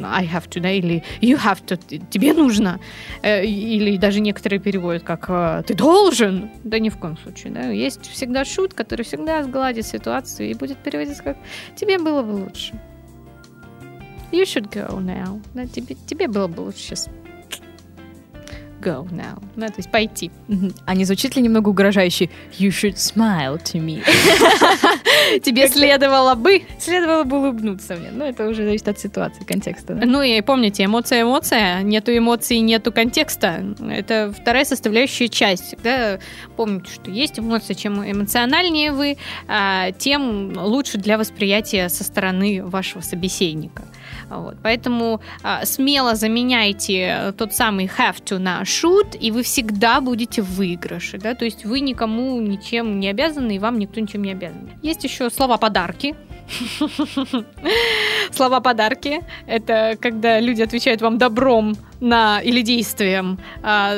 I 0.02 0.24
have 0.26 0.48
to, 0.48 0.60
да, 0.60 0.70
или 0.70 1.02
you 1.20 1.38
have 1.38 1.64
to, 1.66 1.78
тебе 2.10 2.32
нужно. 2.32 2.80
Э, 3.22 3.44
или 3.44 3.96
даже 3.96 4.20
некоторые 4.20 4.60
переводят 4.60 5.02
как 5.02 5.26
э, 5.28 5.62
ты 5.66 5.74
должен. 5.74 6.50
Да 6.64 6.78
ни 6.78 6.88
в 6.88 6.96
коем 6.96 7.16
случае, 7.18 7.52
да. 7.52 7.70
Есть 7.70 8.10
всегда 8.10 8.42
should, 8.42 8.74
который 8.74 9.02
всегда 9.02 9.42
сгладит 9.42 9.86
ситуацию 9.86 10.50
и 10.50 10.54
будет 10.54 10.78
переводиться 10.78 11.22
как 11.22 11.36
тебе 11.76 11.98
было 11.98 12.22
бы 12.22 12.29
лучше. 12.30 12.74
You 14.32 14.44
should 14.44 14.70
go 14.70 15.00
now. 15.00 15.40
Да, 15.54 15.66
тебе, 15.66 15.96
тебе 16.06 16.28
было 16.28 16.46
бы 16.46 16.60
лучше 16.60 16.78
сейчас 16.78 17.08
go 18.80 19.08
now. 19.10 19.42
Да, 19.56 19.68
то 19.68 19.74
есть 19.76 19.90
пойти. 19.90 20.30
А 20.86 20.94
не 20.94 21.04
звучит 21.04 21.36
ли 21.36 21.42
немного 21.42 21.68
угрожающе? 21.68 22.28
You 22.58 22.68
should 22.68 22.94
smile 22.94 23.62
to 23.62 23.80
me. 23.80 24.02
Тебе 25.40 25.68
следовало 25.68 26.34
бы, 26.34 26.62
следовало 26.78 27.24
бы 27.24 27.38
улыбнуться 27.38 27.96
мне. 27.96 28.10
Ну, 28.12 28.24
это 28.24 28.48
уже 28.48 28.64
зависит 28.64 28.88
от 28.88 28.98
ситуации, 28.98 29.44
контекста. 29.44 29.94
Ну, 29.94 30.22
и 30.22 30.40
помните, 30.40 30.84
эмоция, 30.84 31.22
эмоция. 31.22 31.82
Нету 31.82 32.16
эмоций, 32.16 32.58
нету 32.60 32.92
контекста. 32.92 33.64
Это 33.88 34.32
вторая 34.36 34.64
составляющая 34.64 35.28
часть. 35.28 35.66
Всегда 35.66 36.18
помните, 36.56 36.90
что 36.92 37.10
есть 37.10 37.38
эмоции. 37.38 37.74
Чем 37.74 38.02
эмоциональнее 38.10 38.92
вы, 38.92 39.16
а, 39.48 39.92
тем 39.92 40.52
лучше 40.56 40.98
для 40.98 41.18
восприятия 41.18 41.88
со 41.88 42.04
стороны 42.04 42.64
вашего 42.64 43.02
собеседника. 43.02 43.84
Вот, 44.28 44.56
поэтому 44.62 45.20
а, 45.42 45.64
смело 45.64 46.14
заменяйте 46.14 47.34
тот 47.36 47.54
самый 47.54 47.86
have 47.86 48.22
to 48.24 48.38
на 48.38 48.62
should, 48.62 49.18
и 49.18 49.30
вы 49.30 49.42
всегда 49.42 50.00
будете 50.00 50.42
в 50.42 50.60
выигрыше, 50.60 51.18
да, 51.18 51.34
то 51.34 51.44
есть 51.44 51.64
вы 51.64 51.80
никому 51.80 52.40
ничем 52.40 53.00
не 53.00 53.08
обязаны, 53.08 53.56
и 53.56 53.58
вам 53.58 53.78
никто 53.78 54.00
ничем 54.00 54.22
не 54.22 54.32
обязан. 54.32 54.70
Есть 54.82 55.04
еще 55.04 55.30
слова-подарки, 55.30 56.14
Слова 58.32 58.60
подарки– 58.60 59.20
это 59.46 59.96
когда 60.00 60.40
люди 60.40 60.62
отвечают 60.62 61.00
вам 61.00 61.16
добром 61.18 61.76
на, 62.00 62.40
или 62.40 62.62
действием 62.62 63.38
а, 63.62 63.94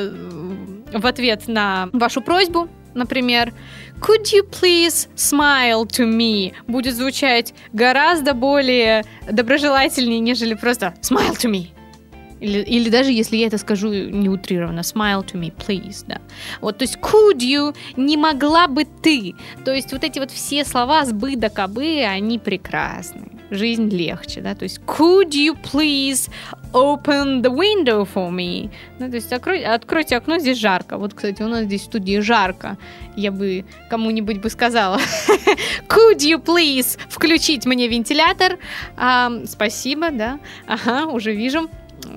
в 0.93 1.05
ответ 1.05 1.47
на 1.47 1.89
вашу 1.93 2.21
просьбу. 2.21 2.67
Например, 2.93 3.53
Could 4.01 4.33
you 4.33 4.43
please 4.43 5.07
smile 5.15 5.85
to 5.85 6.05
me? 6.05 6.53
Будет 6.67 6.95
звучать 6.95 7.53
гораздо 7.71 8.33
более 8.33 9.05
доброжелательнее, 9.31 10.19
нежели 10.19 10.55
просто 10.55 10.93
smile 11.01 11.35
to 11.37 11.49
me. 11.49 11.67
Или, 12.41 12.59
или 12.59 12.89
даже 12.89 13.11
если 13.13 13.37
я 13.37 13.47
это 13.47 13.57
скажу 13.57 13.87
не 13.87 14.27
утрированно, 14.27 14.81
smile 14.81 15.25
to 15.25 15.39
me, 15.39 15.53
please, 15.55 16.03
да. 16.05 16.19
Вот, 16.59 16.77
то 16.79 16.83
есть 16.83 16.97
could 16.97 17.37
you, 17.37 17.73
не 17.95 18.17
могла 18.17 18.67
бы 18.67 18.83
ты. 18.83 19.33
То 19.63 19.73
есть 19.73 19.93
вот 19.93 20.03
эти 20.03 20.19
вот 20.19 20.29
все 20.29 20.65
слова 20.65 21.05
с 21.05 21.13
бы 21.13 21.37
до 21.37 21.49
кобы, 21.49 22.03
они 22.03 22.39
прекрасны. 22.39 23.32
Жизнь 23.53 23.89
легче, 23.89 24.41
да, 24.41 24.55
то 24.55 24.63
есть 24.63 24.79
could 24.87 25.29
you 25.29 25.55
please 25.61 26.27
open 26.73 27.43
the 27.43 27.51
window 27.51 28.07
for 28.11 28.31
me? 28.31 28.71
Ну, 28.97 29.09
то 29.09 29.15
есть 29.15 29.31
открой, 29.31 29.63
откройте 29.63 30.17
окно, 30.17 30.39
здесь 30.39 30.57
жарко. 30.57 30.97
Вот, 30.97 31.13
кстати, 31.13 31.43
у 31.43 31.47
нас 31.47 31.65
здесь 31.65 31.81
в 31.81 31.85
студии 31.85 32.19
жарко. 32.19 32.77
Я 33.15 33.31
бы 33.31 33.63
кому-нибудь 33.91 34.41
бы 34.41 34.49
сказала, 34.49 34.97
could 35.87 36.17
you 36.17 36.43
please 36.43 36.97
включить 37.09 37.67
мне 37.67 37.87
вентилятор? 37.87 38.57
А, 38.97 39.31
спасибо, 39.45 40.09
да. 40.09 40.39
Ага, 40.65 41.05
уже 41.05 41.35
вижу 41.35 41.69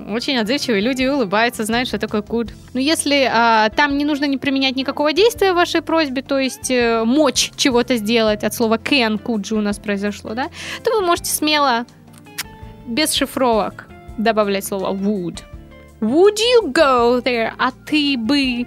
очень 0.09 0.39
отзывчивые 0.39 0.81
люди 0.81 1.05
улыбаются, 1.05 1.65
знают, 1.65 1.89
что 1.89 1.99
такое 1.99 2.23
could. 2.23 2.51
Но 2.75 2.81
если 2.81 3.29
а, 3.31 3.69
там 3.71 3.99
не 3.99 4.05
нужно 4.05 4.25
не 4.27 4.37
применять 4.37 4.77
никакого 4.77 5.13
действия 5.13 5.53
в 5.53 5.57
вашей 5.57 5.83
просьбе, 5.83 6.23
то 6.23 6.39
есть 6.39 6.71
э, 6.71 7.05
мочь 7.05 7.53
чего-то 7.57 7.97
сделать, 7.97 8.45
от 8.45 8.55
слова 8.55 8.77
can, 8.77 9.21
could 9.23 9.45
же 9.47 9.57
у 9.57 9.61
нас 9.61 9.79
произошло, 9.79 10.35
да, 10.35 10.49
то 10.85 10.93
вы 10.93 11.07
можете 11.07 11.31
смело, 11.31 11.87
без 12.87 13.13
шифровок, 13.13 13.89
добавлять 14.19 14.65
слово 14.65 14.93
would. 14.93 15.41
Would 16.01 16.37
you 16.37 16.73
go 16.73 17.23
there? 17.23 17.53
А 17.59 17.71
ты 17.71 18.17
бы 18.19 18.67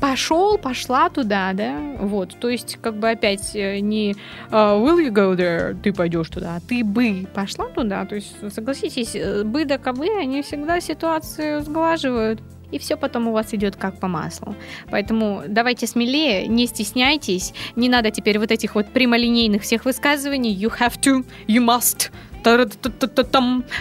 пошел, 0.00 0.58
пошла 0.58 1.08
туда, 1.08 1.52
да, 1.52 1.78
вот, 1.98 2.36
то 2.38 2.48
есть, 2.48 2.78
как 2.80 2.96
бы 2.96 3.10
опять 3.10 3.54
э, 3.54 3.80
не 3.80 4.12
uh, 4.50 4.82
will 4.82 4.98
you 4.98 5.10
go 5.10 5.36
there, 5.36 5.76
ты 5.80 5.92
пойдешь 5.92 6.28
туда, 6.28 6.56
а 6.56 6.60
ты 6.60 6.84
бы 6.84 7.26
пошла 7.34 7.66
туда, 7.66 8.04
то 8.04 8.14
есть, 8.14 8.34
согласитесь, 8.52 9.14
э, 9.14 9.44
бы 9.44 9.64
да 9.64 9.78
кобы, 9.78 10.08
они 10.08 10.42
всегда 10.42 10.80
ситуацию 10.80 11.62
сглаживают. 11.62 12.40
И 12.70 12.78
все 12.78 12.98
потом 12.98 13.28
у 13.28 13.32
вас 13.32 13.54
идет 13.54 13.76
как 13.76 13.98
по 13.98 14.08
маслу. 14.08 14.54
Поэтому 14.90 15.42
давайте 15.48 15.86
смелее, 15.86 16.46
не 16.46 16.66
стесняйтесь. 16.66 17.54
Не 17.76 17.88
надо 17.88 18.10
теперь 18.10 18.38
вот 18.38 18.50
этих 18.50 18.74
вот 18.74 18.88
прямолинейных 18.88 19.62
всех 19.62 19.86
высказываний. 19.86 20.54
You 20.54 20.70
have 20.78 21.00
to, 21.00 21.24
you 21.46 21.64
must, 21.64 22.10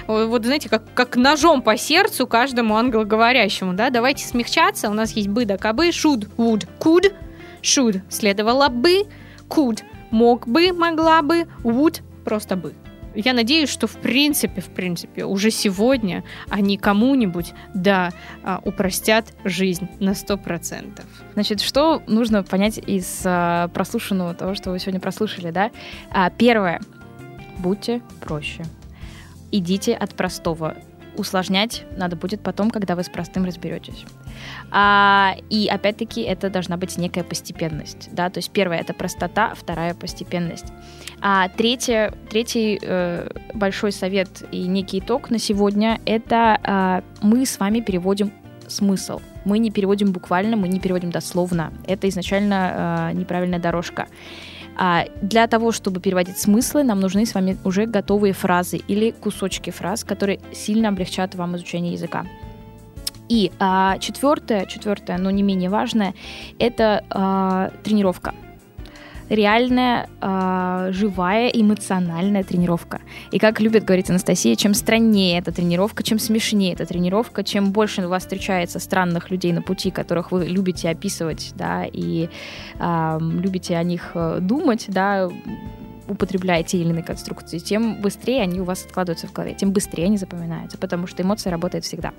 вот 0.07 0.45
знаете, 0.45 0.69
как, 0.69 0.93
как 0.93 1.15
ножом 1.15 1.61
по 1.61 1.77
сердцу 1.77 2.27
каждому 2.27 2.75
англоговорящему, 2.75 3.73
да, 3.73 3.89
давайте 3.89 4.25
смягчаться, 4.25 4.89
у 4.89 4.93
нас 4.93 5.11
есть 5.11 5.27
бы 5.27 5.45
да 5.45 5.57
кабы, 5.57 5.89
should, 5.89 6.29
would, 6.37 6.67
could, 6.79 7.13
should, 7.61 8.01
следовало 8.09 8.69
бы, 8.69 9.03
could, 9.49 9.81
мог 10.11 10.47
бы, 10.47 10.73
могла 10.73 11.21
бы, 11.21 11.47
would, 11.63 12.01
просто 12.23 12.55
бы. 12.55 12.73
Я 13.15 13.33
надеюсь, 13.33 13.69
что 13.69 13.87
в 13.87 13.97
принципе, 13.97 14.61
в 14.61 14.69
принципе, 14.69 15.25
уже 15.25 15.49
сегодня 15.49 16.23
они 16.49 16.77
кому-нибудь, 16.77 17.53
да, 17.73 18.11
а, 18.43 18.61
упростят 18.63 19.33
жизнь 19.43 19.87
на 19.99 20.11
100%. 20.11 21.01
Значит, 21.33 21.61
что 21.61 22.03
нужно 22.05 22.43
понять 22.43 22.77
из 22.77 23.23
а, 23.25 23.69
прослушанного 23.69 24.35
того, 24.35 24.53
что 24.53 24.69
вы 24.69 24.77
сегодня 24.77 24.99
прослушали, 24.99 25.49
да? 25.49 25.71
А, 26.11 26.29
первое– 26.29 26.79
будьте 27.59 28.01
проще. 28.21 28.63
Идите 29.51 29.93
от 29.93 30.15
простого. 30.15 30.75
Усложнять 31.15 31.83
надо 31.97 32.15
будет 32.15 32.41
потом, 32.41 32.69
когда 32.69 32.95
вы 32.95 33.03
с 33.03 33.09
простым 33.09 33.45
разберетесь. 33.45 34.05
А, 34.71 35.35
и 35.49 35.67
опять-таки 35.67 36.21
это 36.21 36.49
должна 36.49 36.77
быть 36.77 36.97
некая 36.97 37.23
постепенность. 37.23 38.09
Да? 38.11 38.29
То 38.29 38.37
есть 38.37 38.51
первая 38.51 38.79
это 38.79 38.93
простота, 38.93 39.53
вторая 39.55 39.93
постепенность. 39.95 40.67
А 41.21 41.49
третье, 41.49 42.13
третий 42.29 42.77
э, 42.81 43.29
большой 43.53 43.91
совет 43.91 44.43
и 44.51 44.67
некий 44.67 44.99
итог 44.99 45.31
на 45.31 45.39
сегодня 45.39 45.99
это 46.05 46.59
э, 46.63 47.25
мы 47.25 47.45
с 47.45 47.59
вами 47.59 47.79
переводим 47.79 48.31
смысл. 48.67 49.21
Мы 49.45 49.59
не 49.59 49.71
переводим 49.71 50.11
буквально, 50.11 50.57
мы 50.57 50.67
не 50.67 50.79
переводим 50.79 51.09
дословно. 51.09 51.71
Это 51.87 52.07
изначально 52.09 53.09
э, 53.11 53.17
неправильная 53.17 53.59
дорожка. 53.59 54.07
А 54.77 55.05
для 55.21 55.47
того, 55.47 55.71
чтобы 55.71 55.99
переводить 55.99 56.37
смыслы, 56.37 56.83
нам 56.83 56.99
нужны 56.99 57.25
с 57.25 57.33
вами 57.33 57.57
уже 57.63 57.85
готовые 57.85 58.33
фразы 58.33 58.77
или 58.77 59.11
кусочки 59.11 59.71
фраз, 59.71 60.03
которые 60.03 60.39
сильно 60.53 60.89
облегчат 60.89 61.35
вам 61.35 61.55
изучение 61.55 61.93
языка. 61.93 62.25
И 63.27 63.51
а, 63.59 63.97
четвертое, 63.97 64.65
четвертое, 64.65 65.17
но 65.17 65.31
не 65.31 65.43
менее 65.43 65.69
важное, 65.69 66.13
это 66.59 67.03
а, 67.09 67.71
тренировка 67.83 68.33
реальная, 69.29 70.09
э, 70.21 70.89
живая, 70.91 71.49
эмоциональная 71.49 72.43
тренировка. 72.43 73.01
И 73.31 73.39
как 73.39 73.59
любит 73.59 73.83
говорить 73.83 74.09
Анастасия, 74.09 74.55
чем 74.55 74.73
страннее 74.73 75.39
эта 75.39 75.51
тренировка, 75.51 76.03
чем 76.03 76.19
смешнее 76.19 76.73
эта 76.73 76.85
тренировка, 76.85 77.43
чем 77.43 77.71
больше 77.71 78.05
у 78.05 78.09
вас 78.09 78.23
встречается 78.23 78.79
странных 78.79 79.31
людей 79.31 79.53
на 79.53 79.61
пути, 79.61 79.91
которых 79.91 80.31
вы 80.31 80.45
любите 80.45 80.89
описывать, 80.89 81.53
да, 81.55 81.85
и 81.85 82.29
э, 82.79 83.17
любите 83.21 83.75
о 83.77 83.83
них 83.83 84.11
э, 84.13 84.39
думать, 84.41 84.85
да, 84.87 85.29
употребляя 86.07 86.63
те 86.63 86.77
или 86.77 86.89
иные 86.89 87.03
конструкции, 87.03 87.59
тем 87.59 88.01
быстрее 88.01 88.41
они 88.41 88.61
у 88.61 88.63
вас 88.63 88.85
откладываются 88.85 89.27
в 89.27 89.33
голове, 89.33 89.55
тем 89.55 89.71
быстрее 89.71 90.05
они 90.05 90.17
запоминаются, 90.17 90.77
потому 90.77 91.07
что 91.07 91.23
эмоция 91.23 91.51
работает 91.51 91.83
всегда. 91.83 92.13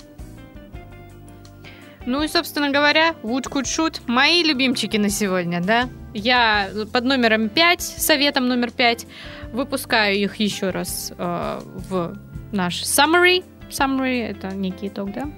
Ну 2.09 2.23
и, 2.23 2.29
собственно 2.29 2.71
говоря, 2.71 3.11
Wood 3.23 3.51
Could 3.51 3.65
Shoot 3.65 4.01
мои 4.07 4.43
любимчики 4.43 4.97
на 4.97 5.11
сегодня, 5.11 5.61
да? 5.61 5.91
Я 6.15 6.71
под 6.91 7.05
номером 7.05 7.51
5, 7.51 7.83
советом 7.83 8.49
номер 8.49 8.71
5, 8.71 9.07
выпускаю 9.53 10.17
их 10.17 10.37
еще 10.37 10.71
раз 10.71 11.13
э, 11.19 11.61
в 11.91 12.19
наш 12.51 12.83
summary. 12.83 13.45
Summary— 13.69 14.23
это 14.31 14.55
некий 14.55 14.89
итог, 14.89 15.13
да? 15.13 15.31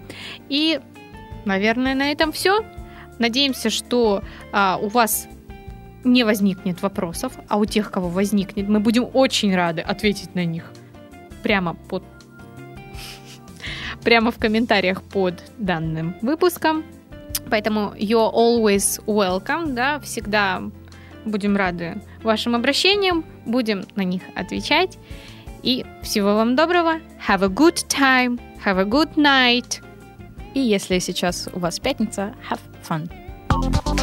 И, 0.48 0.78
наверное, 1.44 1.96
на 1.96 2.12
этом 2.12 2.30
все. 2.30 2.64
Надеемся, 3.18 3.68
что 3.68 4.22
э, 4.52 4.76
у 4.80 4.86
вас 4.86 5.26
не 6.04 6.22
возникнет 6.22 6.82
вопросов, 6.82 7.32
а 7.48 7.58
у 7.58 7.64
тех, 7.64 7.90
кого 7.90 8.08
возникнет, 8.08 8.68
мы 8.68 8.78
будем 8.78 9.08
очень 9.12 9.52
рады 9.56 9.80
ответить 9.80 10.36
на 10.36 10.44
них 10.44 10.70
прямо 11.42 11.74
под 11.74 12.04
прямо 14.04 14.30
в 14.30 14.38
комментариях 14.38 15.02
под 15.02 15.42
данным 15.58 16.16
выпуском. 16.22 16.84
Поэтому 17.50 17.94
you're 17.96 18.32
always 18.32 19.02
welcome, 19.06 19.72
да, 19.72 20.00
всегда 20.00 20.62
будем 21.24 21.56
рады 21.56 22.02
вашим 22.22 22.54
обращениям, 22.54 23.24
будем 23.46 23.84
на 23.96 24.02
них 24.02 24.22
отвечать. 24.34 24.98
И 25.62 25.84
всего 26.02 26.34
вам 26.34 26.56
доброго. 26.56 27.00
Have 27.28 27.44
a 27.44 27.48
good 27.48 27.86
time. 27.88 28.40
Have 28.64 28.78
a 28.78 28.84
good 28.84 29.14
night. 29.16 29.82
И 30.54 30.60
если 30.60 30.98
сейчас 30.98 31.48
у 31.52 31.58
вас 31.58 31.78
пятница, 31.78 32.34
have 32.48 32.60
fun. 32.88 33.10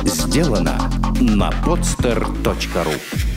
Сделано 0.06 0.78
на 1.20 1.50
podster.ru 1.66 3.36